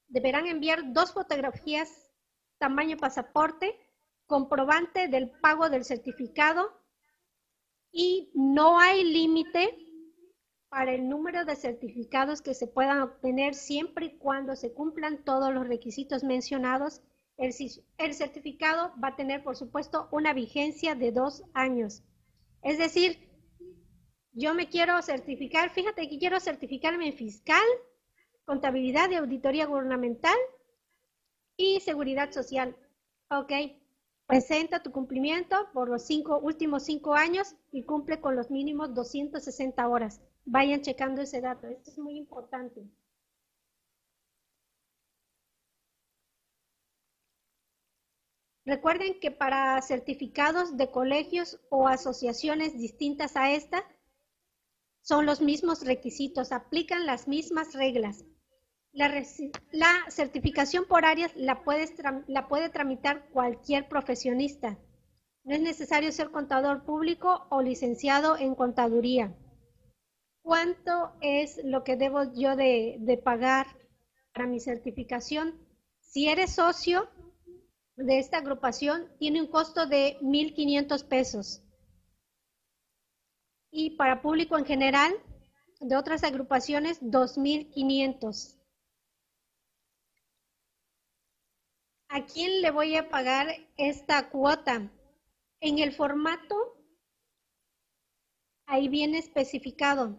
[0.09, 2.11] Deberán enviar dos fotografías
[2.59, 3.79] tamaño pasaporte,
[4.27, 6.71] comprobante del pago del certificado
[7.91, 9.89] y no hay límite
[10.69, 15.53] para el número de certificados que se puedan obtener siempre y cuando se cumplan todos
[15.53, 17.01] los requisitos mencionados.
[17.39, 17.55] El,
[18.15, 22.03] certificado va a tener, por supuesto, una vigencia de dos años.
[22.63, 23.31] Es decir,
[24.33, 27.63] yo me quiero certificar, fíjate que quiero certificarme en fiscal,
[28.49, 30.37] contabilidad y auditoría gubernamental
[31.59, 32.75] y seguridad social.
[33.31, 33.53] Ok,
[34.27, 39.87] presenta tu cumplimiento por los cinco, últimos cinco años y cumple con los mínimos 260
[39.87, 40.23] horas.
[40.47, 42.89] Vayan checando ese dato, esto es muy importante.
[48.65, 53.85] Recuerden que para certificados de colegios o asociaciones distintas a esta,
[55.03, 58.25] son los mismos requisitos, aplican las mismas reglas.
[58.99, 64.77] La, certificación por áreas la, puede tramitar cualquier profesionista.
[65.45, 69.37] No es necesario ser contador público o licenciado en contaduría.
[70.43, 73.69] ¿Cuánto es lo que debo yo de, de pagar
[74.35, 75.55] para mi certificación?
[76.01, 77.09] Si eres socio
[77.95, 81.63] de esta agrupación, tiene un costo de 1.500 pesos
[83.71, 85.13] y para público en general
[85.79, 88.58] de otras agrupaciones 2.500.
[92.09, 94.91] ¿A quién le voy a pagar esta cuota?
[95.61, 96.57] En el formato,
[98.67, 100.19] ahí viene especificado.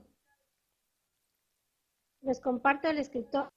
[2.22, 3.50] Les comparto el escritor.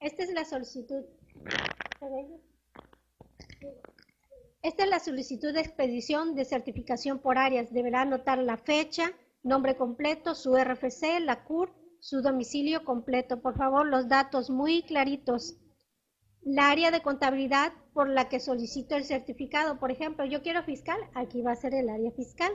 [0.00, 1.04] Esta es la solicitud.
[4.62, 7.72] Esta es la solicitud de expedición de certificación por áreas.
[7.72, 13.40] Deberá anotar la fecha, nombre completo, su RFC, la CUR, su domicilio completo.
[13.40, 15.56] Por favor, los datos muy claritos.
[16.42, 19.78] La área de contabilidad por la que solicito el certificado.
[19.78, 22.52] Por ejemplo, yo quiero fiscal, aquí va a ser el área fiscal.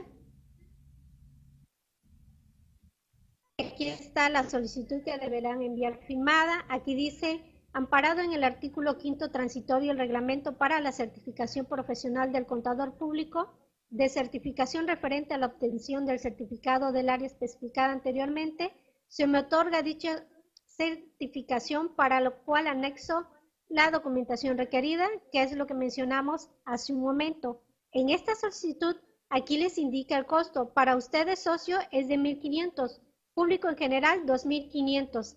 [3.58, 6.64] Aquí está la solicitud que deberán enviar firmada.
[6.68, 7.40] Aquí dice
[7.72, 13.52] amparado en el artículo quinto transitorio del reglamento para la certificación profesional del contador público,
[13.90, 18.72] de certificación referente a la obtención del certificado del área especificada anteriormente,
[19.14, 20.26] se me otorga dicha
[20.64, 23.28] certificación para lo cual anexo
[23.68, 27.62] la documentación requerida, que es lo que mencionamos hace un momento.
[27.92, 28.96] En esta solicitud,
[29.28, 30.74] aquí les indica el costo.
[30.74, 33.00] Para ustedes, socio, es de 1.500.
[33.34, 35.36] Público en general, 2.500.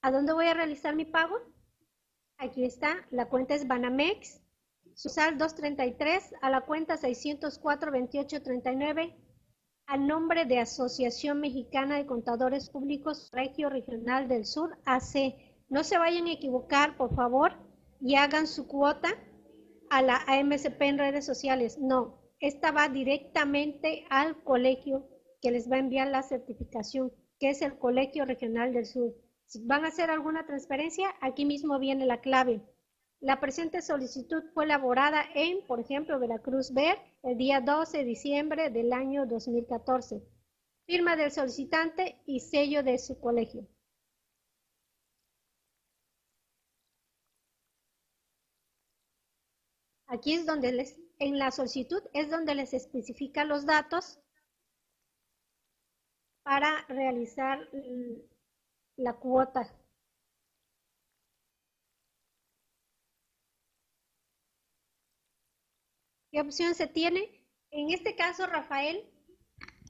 [0.00, 1.36] ¿A dónde voy a realizar mi pago?
[2.38, 4.40] Aquí está, la cuenta es Banamex,
[4.94, 9.14] SUSAL 233, a la cuenta 604-2839,
[9.90, 15.34] a nombre de Asociación Mexicana de Contadores Públicos Regio Regional del Sur, AC.
[15.68, 17.54] No se vayan a equivocar, por favor,
[18.00, 19.08] y hagan su cuota
[19.90, 21.76] a la AMCP en redes sociales.
[21.80, 25.08] No, esta va directamente al colegio
[25.42, 27.10] que les va a enviar la certificación,
[27.40, 29.12] que es el Colegio Regional del Sur.
[29.46, 32.62] Si van a hacer alguna transferencia, aquí mismo viene la clave.
[33.20, 38.70] La presente solicitud fue elaborada en, por ejemplo, Veracruz Ver el día 12 de diciembre
[38.70, 40.22] del año 2014.
[40.86, 43.68] Firma del solicitante y sello de su colegio.
[50.06, 54.18] Aquí es donde les, en la solicitud es donde les especifica los datos
[56.42, 57.68] para realizar
[58.96, 59.79] la cuota.
[66.30, 67.44] ¿Qué opción se tiene?
[67.70, 69.04] En este caso, Rafael,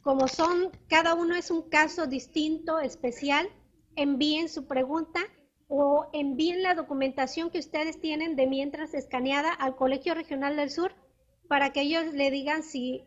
[0.03, 3.49] como son, cada uno es un caso distinto, especial,
[3.97, 5.20] envíen su pregunta
[5.68, 10.95] o envíen la documentación que ustedes tienen de mientras escaneada al Colegio Regional del Sur
[11.49, 13.05] para que ellos le digan si,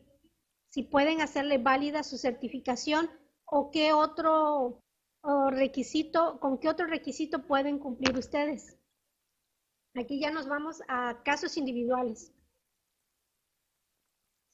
[0.69, 3.09] si pueden hacerle válida su certificación
[3.45, 4.81] o qué otro
[5.49, 8.77] requisito, con qué otro requisito pueden cumplir ustedes.
[9.95, 12.32] Aquí ya nos vamos a casos individuales.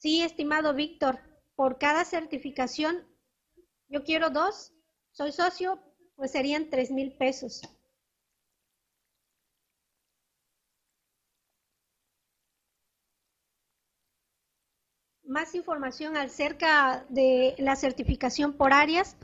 [0.00, 1.20] Sí, estimado Víctor,
[1.54, 3.06] por cada certificación,
[3.88, 4.72] yo quiero dos,
[5.12, 5.78] soy socio,
[6.16, 7.60] pues serían tres mil pesos.
[15.22, 19.16] Más información acerca de la certificación por áreas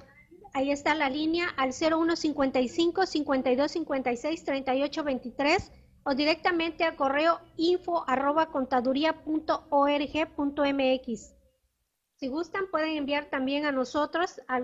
[0.56, 5.70] Ahí está la línea al 0155 5256 3823
[6.08, 11.34] o directamente al correo info arroba contaduría.org.mx.
[12.14, 14.60] Si gustan, pueden enviar también a nosotros, a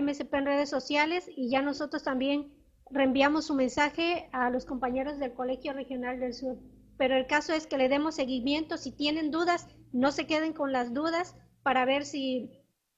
[0.00, 2.54] MSP en redes sociales y ya nosotros también
[2.90, 6.58] reenviamos su mensaje a los compañeros del Colegio Regional del Sur.
[6.96, 8.76] Pero el caso es que le demos seguimiento.
[8.76, 11.34] Si tienen dudas, no se queden con las dudas
[11.64, 12.52] para ver si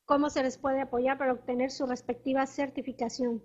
[0.05, 3.42] cómo se les puede apoyar para obtener su respectiva certificación.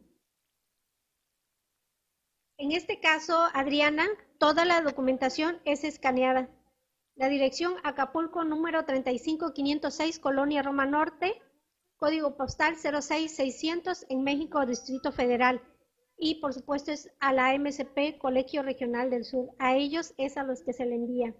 [2.58, 4.10] En este caso, Adriana,
[4.42, 6.50] toda la documentación es escaneada.
[7.14, 11.40] La dirección Acapulco número 35506, Colonia Roma Norte,
[11.96, 15.62] código postal 06600 en México, Distrito Federal.
[16.18, 19.52] Y por supuesto es a la MSP, Colegio Regional del Sur.
[19.60, 21.36] A ellos es a los que se le envía.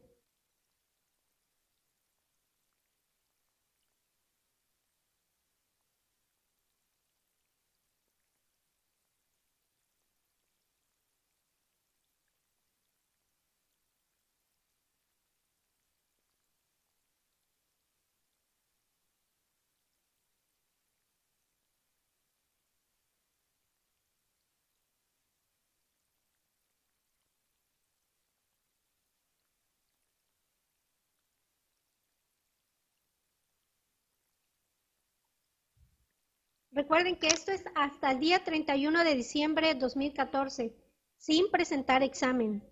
[36.74, 40.74] Recuerden que esto es hasta el día 31 de diciembre de 2014,
[41.18, 42.64] sin presentar examen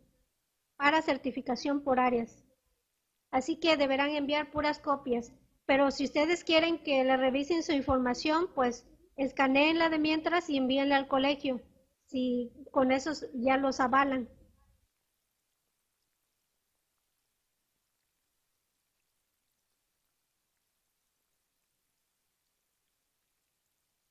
[0.78, 2.46] para certificación por áreas.
[3.30, 5.34] Así que deberán enviar puras copias.
[5.66, 8.88] Pero si ustedes quieren que le revisen su información, pues
[9.18, 11.62] escaneenla de mientras y envíenla al colegio.
[12.06, 14.30] Si con eso ya los avalan.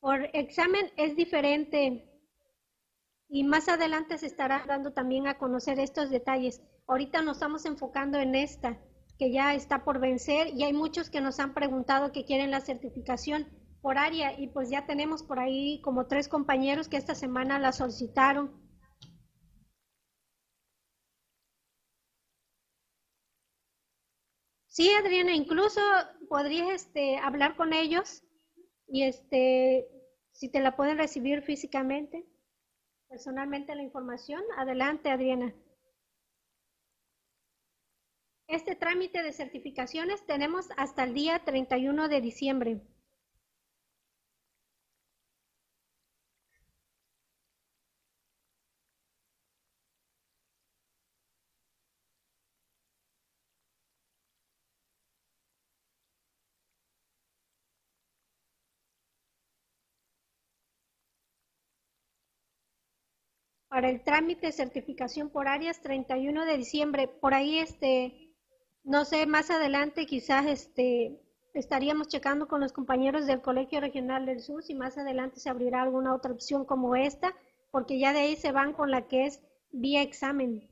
[0.08, 2.10] Por examen es diferente
[3.28, 6.62] y más adelante se estará dando también a conocer estos detalles.
[6.86, 8.80] Ahorita nos estamos enfocando en esta,
[9.18, 12.62] que ya está por vencer y hay muchos que nos han preguntado que quieren la
[12.62, 13.48] certificación,
[13.82, 17.72] por área y pues ya tenemos por ahí como tres compañeros que esta semana la
[17.72, 18.58] solicitaron.
[24.68, 25.82] Sí, Adriana, incluso
[26.30, 28.22] podrías este, hablar con ellos
[28.86, 29.97] y este,
[30.38, 32.24] si te la pueden recibir físicamente,
[33.08, 34.40] personalmente la información.
[34.56, 35.52] Adelante, Adriana.
[38.46, 42.80] Este trámite de certificaciones tenemos hasta el día 31 de diciembre.
[63.78, 67.06] Para el trámite de certificación por áreas 31 de diciembre.
[67.06, 68.34] Por ahí, este,
[68.82, 71.22] no sé, más adelante quizás este,
[71.54, 75.82] estaríamos checando con los compañeros del Colegio Regional del Sur si más adelante se abrirá
[75.82, 77.36] alguna otra opción como esta,
[77.70, 80.68] porque ya de ahí se van con la que es vía examen.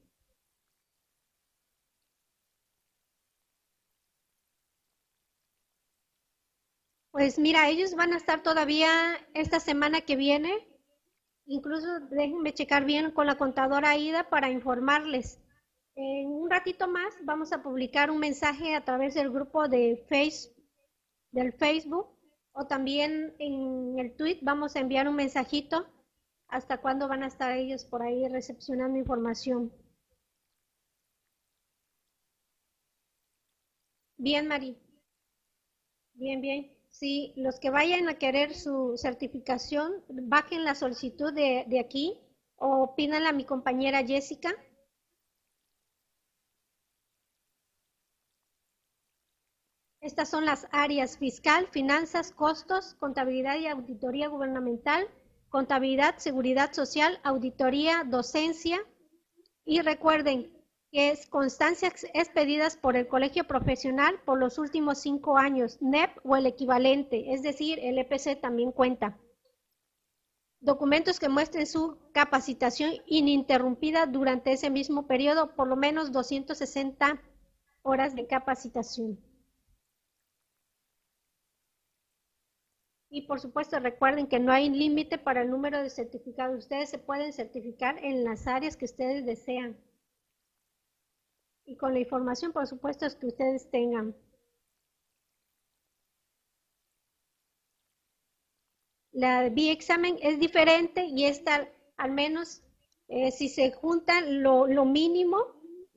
[7.13, 8.91] Pues mira, ellos van a estar todavía
[9.33, 10.76] esta semana que viene
[11.47, 15.41] Incluso déjenme checar bien con la contadora Aida para informarles.
[15.95, 20.53] En un ratito más vamos a publicar un mensaje a través del grupo de face,
[21.33, 22.09] del Facebook
[22.53, 25.87] o también en el tweet vamos a enviar un mensajito
[26.49, 29.73] hasta cuándo van a estar ellos por ahí recepcionando información.
[34.19, 34.77] Bien, Mari.
[36.15, 36.76] Bien, bien.
[36.99, 42.19] Sí, los que vayan a querer su certificación, bajen la solicitud de, aquí
[42.57, 44.55] o pídanla a mi compañera Jessica.
[50.01, 55.07] Estas son las áreas fiscal, finanzas, costos, contabilidad y auditoría gubernamental,
[55.51, 58.79] contabilidad, seguridad social, auditoría, docencia.
[59.67, 60.56] Y recuerden,
[60.97, 66.37] que es constancias expedidas por el colegio profesional por los últimos cinco años, NEP o
[66.37, 69.19] el equivalente, es decir, el EPC también cuenta.
[70.59, 77.21] Documentos que muestren su capacitación ininterrumpida durante ese mismo periodo, por lo menos 260
[77.83, 79.21] horas de capacitación.
[83.11, 86.57] Y por supuesto recuerden que no hay límite para el número de certificados.
[86.57, 89.77] Ustedes se pueden certificar en las áreas que ustedes desean
[91.67, 94.15] y con la información, por supuesto, que ustedes tengan.
[99.13, 102.63] La B-examen es diferente y esta, al menos,
[103.09, 105.39] eh, si se juntan lo, lo mínimo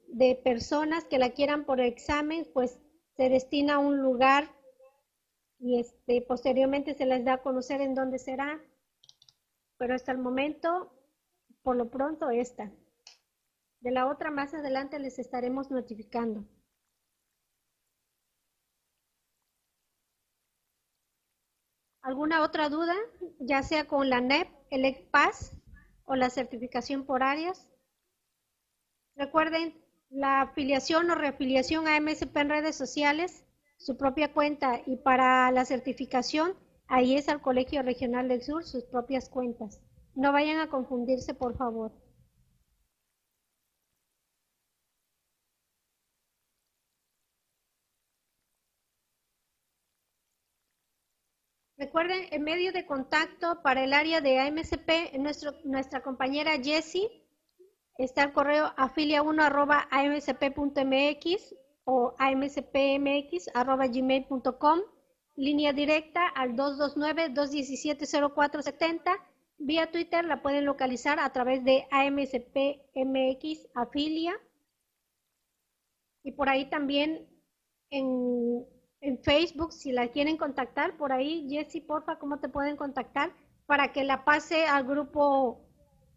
[0.07, 2.79] de personas que la quieran por examen, pues
[3.15, 4.49] se destina a un lugar
[5.59, 8.59] y este, posteriormente se les da a conocer en dónde será.
[9.77, 10.91] Pero hasta el momento,
[11.61, 12.71] por lo pronto, esta.
[13.81, 16.45] De la otra más adelante les estaremos notificando.
[22.01, 22.95] ¿Alguna otra duda,
[23.39, 25.57] ya sea con la NEP, el ECPAS
[26.05, 27.69] o la certificación por áreas?
[29.15, 33.45] Recuerden, la afiliación o reafiliación a MSP en redes sociales,
[33.77, 36.55] su propia cuenta y para la certificación,
[36.87, 39.79] ahí es al Colegio Regional del Sur, sus propias cuentas.
[40.15, 41.91] No vayan a confundirse, por favor.
[51.99, 55.17] Recuerden, el medio de contacto para el área de AMCP,
[55.65, 57.09] nuestra compañera Jessie,
[57.97, 64.79] está el correo afilia1 amcp.mx o amcpmx.gmail.com,
[65.35, 69.21] línea directa al 229-217-0470.
[69.57, 74.39] Vía Twitter la pueden localizar a través de amcpmx afilia.
[76.23, 77.27] Y por ahí también
[77.89, 78.65] en
[79.01, 83.33] en Facebook, si la quieren contactar, por ahí, Jessy, porfa, ¿cómo te pueden contactar?
[83.65, 85.61] Para que la pase al grupo,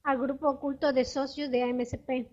[0.04, 2.28] al grupo oculto de socios de AMSP.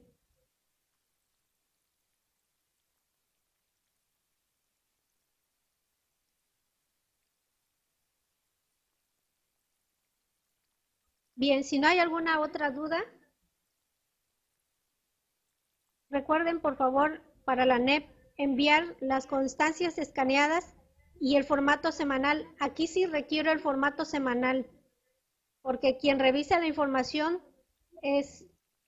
[11.35, 12.99] Bien, si no hay alguna otra duda,
[16.11, 20.73] recuerden por favor para la NEP enviar las constancias escaneadas
[21.19, 22.47] y el formato semanal.
[22.59, 24.65] Aquí sí requiero el formato semanal,
[25.61, 27.43] porque quien revisa la información
[28.01, 28.45] es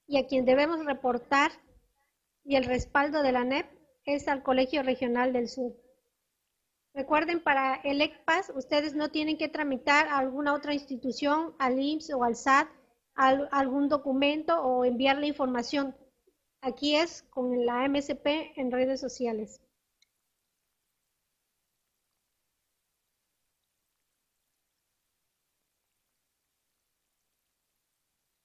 [0.08, 1.52] y a quien debemos reportar
[2.45, 3.68] y el respaldo de la NEP
[4.06, 5.74] es al Colegio Regional del Sur.
[6.93, 12.14] Recuerden, para el ECPAS, ustedes no tienen que tramitar a alguna otra institución, al IMSS
[12.14, 12.70] o al SAT,
[13.16, 15.95] algún documento o enviar la información.
[16.62, 19.62] Aquí es con la MSP en redes sociales.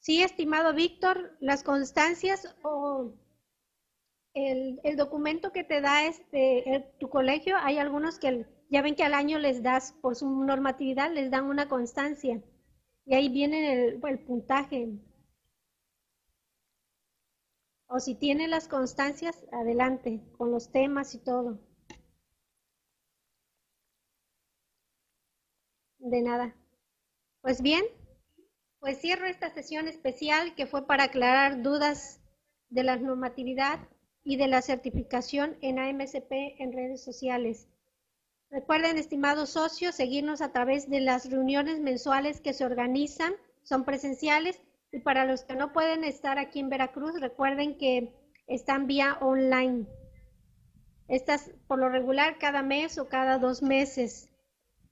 [0.01, 3.13] Sí, estimado Víctor, las constancias o
[4.35, 9.15] el, documento que te da este tu colegio, hay algunos que ya ven que al
[9.15, 12.43] año les das, por su normatividad, les dan una constancia.
[13.05, 14.89] Y ahí viene el, el puntaje.
[17.89, 21.59] O si tiene las constancias, adelante, con los temas y todo.
[25.99, 26.55] De nada.
[27.43, 27.85] Pues bien,
[28.81, 32.21] pues cierro esta sesión especial que fue para aclarar dudas
[32.69, 33.81] de la normatividad
[34.25, 37.69] y de la certificación en AMSP en redes sociales.
[38.51, 44.61] Recuerden, estimados socios, seguirnos a través de las reuniones mensuales que se organizan, son presenciales,
[44.93, 48.15] y para los que no pueden estar aquí en Veracruz, recuerden que
[48.47, 49.87] están vía online.
[51.09, 54.31] Estas por lo regular cada mes o cada dos meses.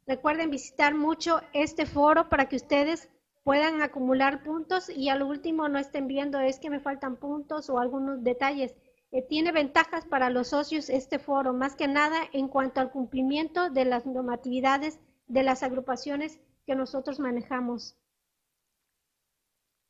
[0.06, 3.08] Recuerden visitar mucho este foro para que ustedes
[3.42, 7.78] puedan acumular puntos y al último no estén viendo es que me faltan puntos o
[7.78, 8.74] algunos detalles.
[9.12, 13.70] Eh, tiene ventajas para los socios este foro, más que nada en cuanto al cumplimiento
[13.70, 17.96] de las normatividades de las agrupaciones que nosotros manejamos.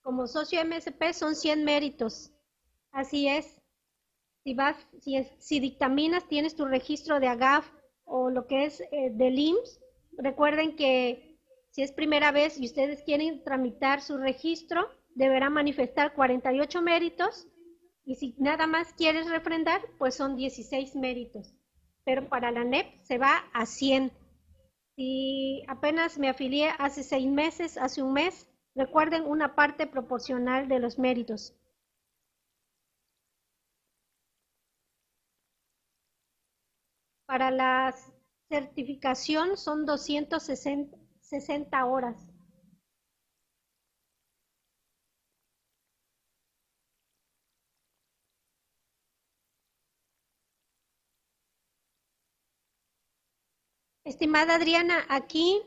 [0.05, 2.31] Como socio MSP son 100 méritos.
[2.93, 3.59] Así es.
[4.43, 4.77] Si, vas,
[5.39, 7.67] si, dictaminas, tienes tu registro de AGAF
[8.05, 9.81] o lo que es eh, del IMSS,
[10.19, 11.39] recuerden que
[11.71, 17.49] si es primera vez y ustedes quieren tramitar su registro, deberán manifestar 48 méritos
[18.05, 21.55] y si nada más quieres refrendar, pues son 16 méritos.
[22.05, 24.13] Pero para la NEP se va a 100.
[24.97, 28.47] Si apenas me afilié hace seis meses, hace un mes,
[28.77, 31.55] recuerden una parte proporcional de los méritos.
[37.27, 37.95] Para la
[38.49, 42.17] certificación son 260 60 horas.
[54.05, 55.61] Estimada Adriana, aquí,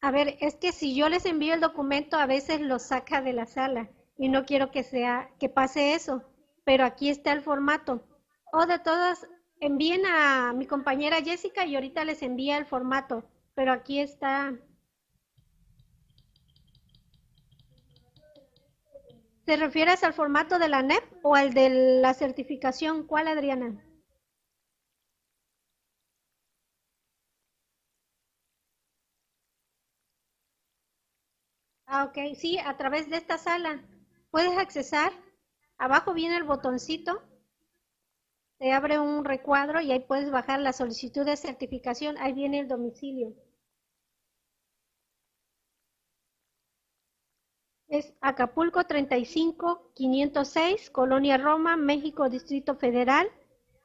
[0.00, 3.32] a ver, es que si yo les envío el documento, a veces lo saca de
[3.32, 6.22] la sala y no quiero que sea, que pase eso,
[6.64, 8.04] pero aquí está el formato.
[8.52, 9.26] O de todas,
[9.60, 13.24] envíen a mi compañera Jessica y ahorita les envía el formato,
[13.54, 14.54] pero aquí está
[19.48, 21.70] ¿Te refieres al formato de la NEP o al de
[22.02, 23.06] la certificación?
[23.06, 23.82] ¿Cuál, Adriana?
[31.88, 32.36] Ah, ok.
[32.36, 33.82] Sí, a través de esta sala.
[34.30, 35.10] Puedes accesar.
[35.76, 37.20] Abajo viene el botoncito.
[38.58, 42.18] Te abre un recuadro y ahí puedes bajar la solicitud de certificación.
[42.18, 43.34] Ahí viene el domicilio.
[47.88, 53.28] Es Acapulco 35 506, Colonia Roma, México, Distrito Federal,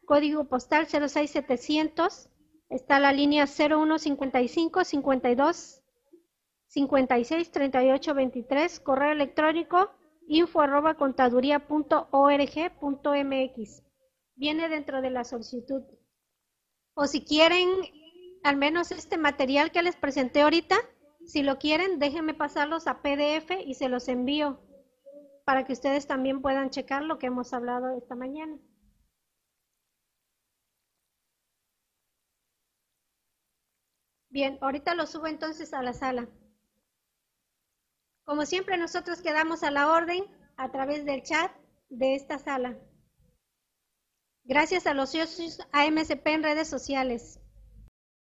[0.05, 2.29] código postal 06700.
[2.69, 5.82] Está la línea 0155 52
[6.73, 9.91] 56 38 23, correo electrónico
[10.27, 13.83] info arroba contaduría.org.mx.
[14.35, 15.83] Viene dentro de la solicitud.
[16.95, 17.69] O si quieren,
[18.43, 20.75] al menos este material que les presenté ahorita,
[21.27, 24.59] si lo quieren, déjenme pasarlos a PDF y se los envío
[25.45, 28.57] para que ustedes también puedan checar lo que hemos hablado esta mañana.
[34.29, 36.27] Bien, ahorita lo subo entonces a la sala.
[38.25, 40.23] Como siempre, nosotros quedamos a la orden
[40.57, 41.51] a través del chat
[41.89, 42.77] de esta sala.
[44.45, 47.39] Gracias a los socios AMSP en redes sociales.